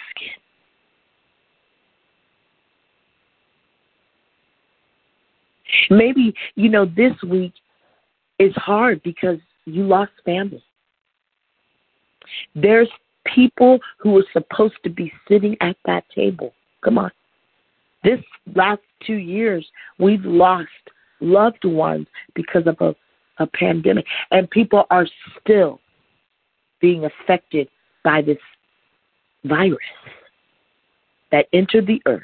Maybe, 5.90 6.34
you 6.56 6.70
know, 6.70 6.86
this 6.86 7.14
week 7.28 7.54
is 8.40 8.54
hard 8.56 9.02
because 9.04 9.40
you 9.66 9.84
lost 9.84 10.12
family. 10.24 10.64
There's 12.56 12.90
people 13.26 13.80
who 13.98 14.18
are 14.18 14.26
supposed 14.32 14.76
to 14.84 14.90
be 14.90 15.12
sitting 15.28 15.58
at 15.62 15.76
that 15.86 16.04
table. 16.14 16.54
Come 16.84 16.98
on. 16.98 17.12
This 18.04 18.20
last 18.56 18.82
two 19.06 19.16
years, 19.16 19.66
we've 20.00 20.26
lost 20.26 20.70
loved 21.20 21.66
ones 21.66 22.08
because 22.34 22.68
of 22.68 22.78
a, 22.82 22.96
a 23.42 23.48
pandemic, 23.48 24.06
and 24.32 24.50
people 24.50 24.86
are 24.90 25.08
still 25.42 25.80
being 26.82 27.06
affected 27.06 27.70
by 28.04 28.22
this 28.22 28.38
virus 29.46 29.80
that 31.32 31.48
entered 31.54 31.88
the 31.88 32.02
earth. 32.06 32.22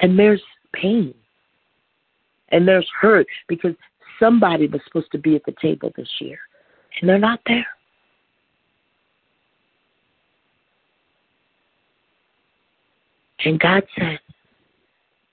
And 0.00 0.18
there's 0.18 0.42
pain 0.72 1.14
and 2.50 2.68
there's 2.68 2.88
hurt 3.00 3.26
because 3.48 3.74
somebody 4.18 4.66
was 4.66 4.80
supposed 4.86 5.10
to 5.12 5.18
be 5.18 5.34
at 5.34 5.44
the 5.44 5.54
table 5.62 5.92
this 5.96 6.08
year 6.20 6.38
and 7.00 7.08
they're 7.08 7.18
not 7.18 7.40
there. 7.46 7.66
And 13.44 13.60
God 13.60 13.82
said, 13.98 14.18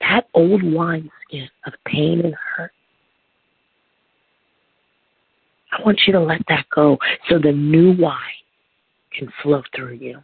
that 0.01 0.27
old 0.33 0.63
wineskin 0.63 1.49
of 1.65 1.73
pain 1.85 2.21
and 2.23 2.35
hurt, 2.35 2.71
I 5.71 5.81
want 5.83 6.01
you 6.05 6.13
to 6.13 6.19
let 6.19 6.41
that 6.49 6.65
go 6.73 6.97
so 7.29 7.39
the 7.39 7.51
new 7.51 7.95
wine 7.97 8.17
can 9.17 9.31
flow 9.41 9.63
through 9.75 9.93
you. 9.93 10.19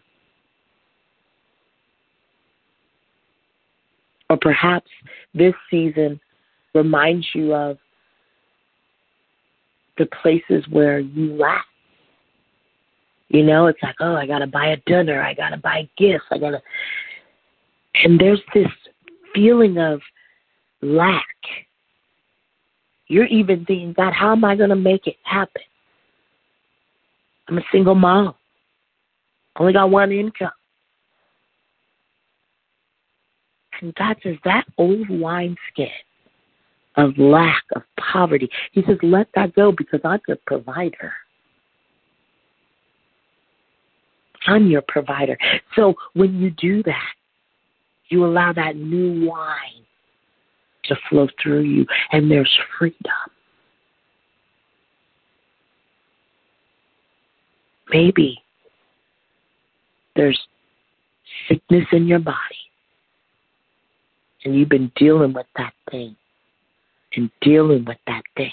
Or 4.30 4.38
perhaps 4.42 4.90
this 5.34 5.54
season 5.72 6.20
reminds 6.74 7.26
you 7.34 7.54
of 7.54 7.78
the 9.98 10.08
places 10.22 10.66
where 10.70 11.00
you 11.00 11.34
lack. 11.36 11.66
You 13.30 13.44
know, 13.44 13.68
it's 13.68 13.82
like, 13.82 13.96
oh, 14.00 14.16
I 14.16 14.26
got 14.26 14.40
to 14.40 14.48
buy 14.48 14.68
a 14.68 14.78
dinner, 14.86 15.22
I 15.22 15.34
got 15.34 15.50
to 15.50 15.58
buy 15.58 15.90
gifts, 15.98 16.26
I 16.32 16.38
got 16.38 16.52
to. 16.52 16.62
And 17.96 18.20
there's 18.20 18.42
this 18.54 18.68
feeling 19.34 19.78
of 19.78 20.02
lack. 20.82 21.26
You're 23.08 23.26
even 23.26 23.66
thinking, 23.66 23.94
God, 23.94 24.14
how 24.14 24.34
am 24.34 24.44
I 24.44 24.56
going 24.56 24.70
to 24.70 24.76
make 24.76 25.08
it 25.08 25.16
happen? 25.24 25.62
I'm 27.48 27.58
a 27.58 27.64
single 27.72 27.96
mom. 27.96 28.36
Only 29.58 29.74
got 29.74 29.90
one 29.90 30.12
income. 30.12 30.52
And 33.82 33.94
God 33.96 34.18
says 34.24 34.36
that 34.44 34.66
old 34.78 35.08
wineskin 35.10 35.90
of 36.98 37.18
lack, 37.18 37.64
of 37.76 37.84
poverty, 38.12 38.50
He 38.72 38.84
says, 38.84 38.98
let 39.04 39.28
that 39.36 39.56
go 39.56 39.72
because 39.72 40.02
I'm 40.04 40.20
your 40.28 40.38
provider. 40.46 41.14
I'm 44.48 44.68
your 44.68 44.84
provider. 44.88 45.38
So 45.76 45.94
when 46.14 46.40
you 46.40 46.50
do 46.52 46.82
that, 46.84 47.14
you 48.10 48.26
allow 48.26 48.54
that 48.54 48.76
new 48.76 49.28
wine 49.28 49.86
to 50.86 50.96
flow 51.10 51.28
through 51.42 51.62
you, 51.62 51.86
and 52.12 52.32
there's 52.32 52.52
freedom. 52.78 52.96
Maybe 57.90 58.38
there's 60.16 60.40
sickness 61.48 61.86
in 61.92 62.08
your 62.08 62.20
body, 62.20 62.38
and 64.44 64.56
you've 64.56 64.70
been 64.70 64.92
dealing 64.96 65.34
with 65.34 65.48
that 65.58 65.74
thing, 65.92 66.16
and 67.16 67.30
dealing 67.42 67.86
with 67.86 67.98
that 68.08 68.24
thing, 68.36 68.52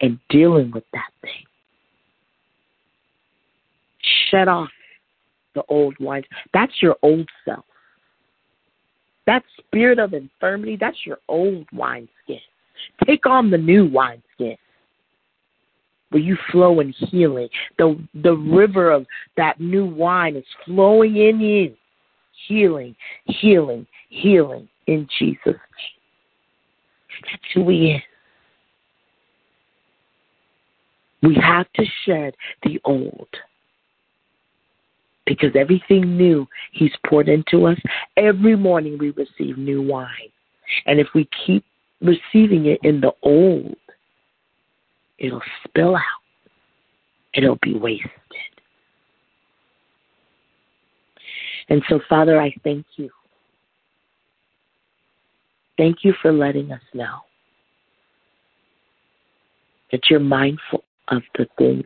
and 0.00 0.18
dealing 0.28 0.70
with 0.70 0.84
that 0.92 1.10
thing. 1.20 1.44
Shut 4.30 4.48
off 4.48 4.70
the 5.54 5.62
old 5.68 5.94
wine. 6.00 6.24
That's 6.52 6.72
your 6.80 6.96
old 7.02 7.28
self. 7.44 7.64
That 9.26 9.42
spirit 9.58 9.98
of 9.98 10.14
infirmity, 10.14 10.76
that's 10.78 11.06
your 11.06 11.18
old 11.28 11.66
wineskin. 11.72 12.40
Take 13.06 13.26
on 13.26 13.50
the 13.50 13.58
new 13.58 13.86
wineskin 13.86 14.56
where 16.10 16.22
you 16.22 16.36
flow 16.50 16.80
in 16.80 16.92
healing. 16.92 17.48
The 17.78 17.98
the 18.22 18.34
river 18.34 18.90
of 18.90 19.06
that 19.36 19.60
new 19.60 19.86
wine 19.86 20.36
is 20.36 20.44
flowing 20.64 21.16
in 21.16 21.40
you. 21.40 21.74
Healing, 22.48 22.94
healing, 23.24 23.86
healing 24.10 24.68
in 24.86 25.08
Jesus' 25.18 25.38
name. 25.46 25.56
That's 27.22 27.42
who 27.54 27.62
we 27.62 27.92
is. 27.92 28.02
We 31.22 31.36
have 31.36 31.66
to 31.74 31.84
shed 32.04 32.34
the 32.64 32.80
old 32.84 33.28
because 35.26 35.50
everything 35.54 36.16
new 36.16 36.46
He's 36.72 36.92
poured 37.06 37.28
into 37.28 37.66
us, 37.66 37.78
every 38.16 38.56
morning 38.56 38.98
we 38.98 39.10
receive 39.10 39.58
new 39.58 39.82
wine. 39.82 40.08
And 40.86 40.98
if 40.98 41.08
we 41.14 41.28
keep 41.46 41.64
receiving 42.00 42.66
it 42.66 42.80
in 42.82 43.00
the 43.00 43.12
old, 43.22 43.76
it'll 45.18 45.42
spill 45.64 45.96
out, 45.96 46.02
it'll 47.34 47.58
be 47.62 47.74
wasted. 47.74 48.10
And 51.68 51.82
so, 51.88 52.00
Father, 52.08 52.40
I 52.40 52.54
thank 52.64 52.84
you. 52.96 53.10
Thank 55.78 55.98
you 56.04 56.12
for 56.20 56.32
letting 56.32 56.72
us 56.72 56.82
know 56.92 57.20
that 59.90 60.10
you're 60.10 60.20
mindful 60.20 60.84
of 61.08 61.22
the 61.36 61.46
things 61.58 61.84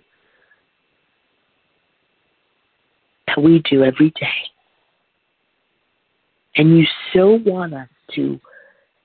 that 3.37 3.43
we 3.43 3.63
do 3.71 3.85
every 3.85 4.11
day. 4.19 4.27
And 6.57 6.77
you 6.79 6.85
so 7.13 7.39
want 7.45 7.75
us 7.75 7.89
to 8.15 8.41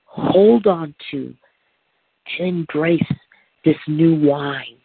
hold 0.06 0.66
on 0.66 0.94
to 1.10 1.34
and 2.38 2.48
embrace 2.48 3.02
this 3.64 3.76
new 3.86 4.14
wine 4.14 4.76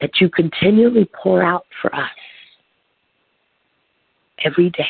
that 0.00 0.10
you 0.20 0.28
continually 0.28 1.08
pour 1.22 1.42
out 1.42 1.66
for 1.80 1.94
us 1.94 2.10
every 4.44 4.70
day. 4.70 4.84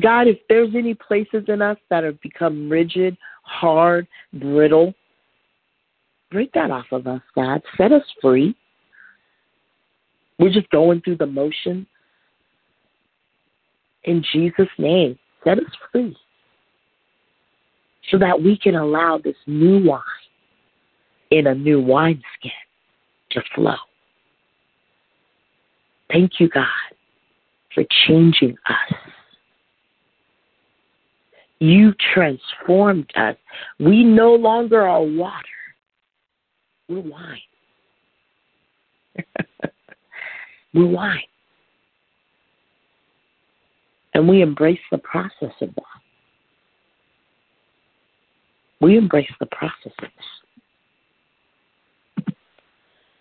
God, 0.00 0.26
if 0.26 0.38
there's 0.48 0.74
any 0.74 0.94
places 0.94 1.44
in 1.48 1.60
us 1.60 1.76
that 1.90 2.04
have 2.04 2.20
become 2.20 2.68
rigid, 2.68 3.16
hard, 3.42 4.06
brittle, 4.32 4.94
break 6.30 6.52
that 6.52 6.70
off 6.70 6.86
of 6.92 7.06
us, 7.06 7.20
God. 7.34 7.62
Set 7.76 7.92
us 7.92 8.02
free. 8.20 8.56
We're 10.38 10.52
just 10.52 10.70
going 10.70 11.00
through 11.00 11.16
the 11.16 11.26
motion. 11.26 11.86
In 14.04 14.24
Jesus' 14.32 14.68
name, 14.78 15.18
set 15.42 15.58
us 15.58 15.64
free 15.90 16.16
so 18.10 18.18
that 18.18 18.42
we 18.42 18.58
can 18.58 18.74
allow 18.74 19.18
this 19.18 19.36
new 19.46 19.82
wine 19.84 20.02
in 21.30 21.46
a 21.46 21.54
new 21.54 21.80
wineskin 21.80 22.50
to 23.30 23.42
flow. 23.54 23.76
Thank 26.10 26.38
you, 26.38 26.48
God, 26.48 26.66
for 27.74 27.84
changing 28.06 28.56
us. 28.68 28.98
You 31.60 31.94
transformed 32.12 33.10
us. 33.16 33.36
We 33.78 34.04
no 34.04 34.34
longer 34.34 34.86
are 34.86 35.02
water, 35.02 35.48
we're 36.88 37.00
wine. 37.00 37.40
We're 40.74 40.86
wine. 40.86 41.22
And 44.12 44.28
we 44.28 44.42
embrace 44.42 44.80
the 44.90 44.98
process 44.98 45.52
of 45.60 45.74
that. 45.74 45.84
We 48.80 48.96
embrace 48.96 49.30
the 49.40 49.46
process 49.46 49.92
of 49.98 50.08
that. 52.16 52.34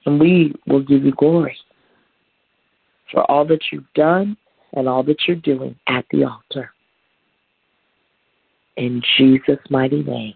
And 0.06 0.20
we 0.20 0.54
will 0.68 0.82
give 0.82 1.06
you 1.06 1.14
glory 1.14 1.58
for 3.12 3.30
all 3.32 3.46
that 3.46 3.62
you've 3.72 3.92
done 3.96 4.36
and 4.74 4.90
all 4.90 5.04
that 5.04 5.28
you're 5.28 5.38
doing 5.38 5.76
at 5.88 6.06
the 6.12 6.26
altar. 6.26 6.72
In 8.76 9.02
Jesus' 9.18 9.60
mighty 9.70 10.04
name. 10.04 10.34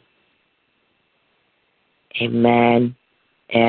Amen. 2.21 2.95
And 3.49 3.63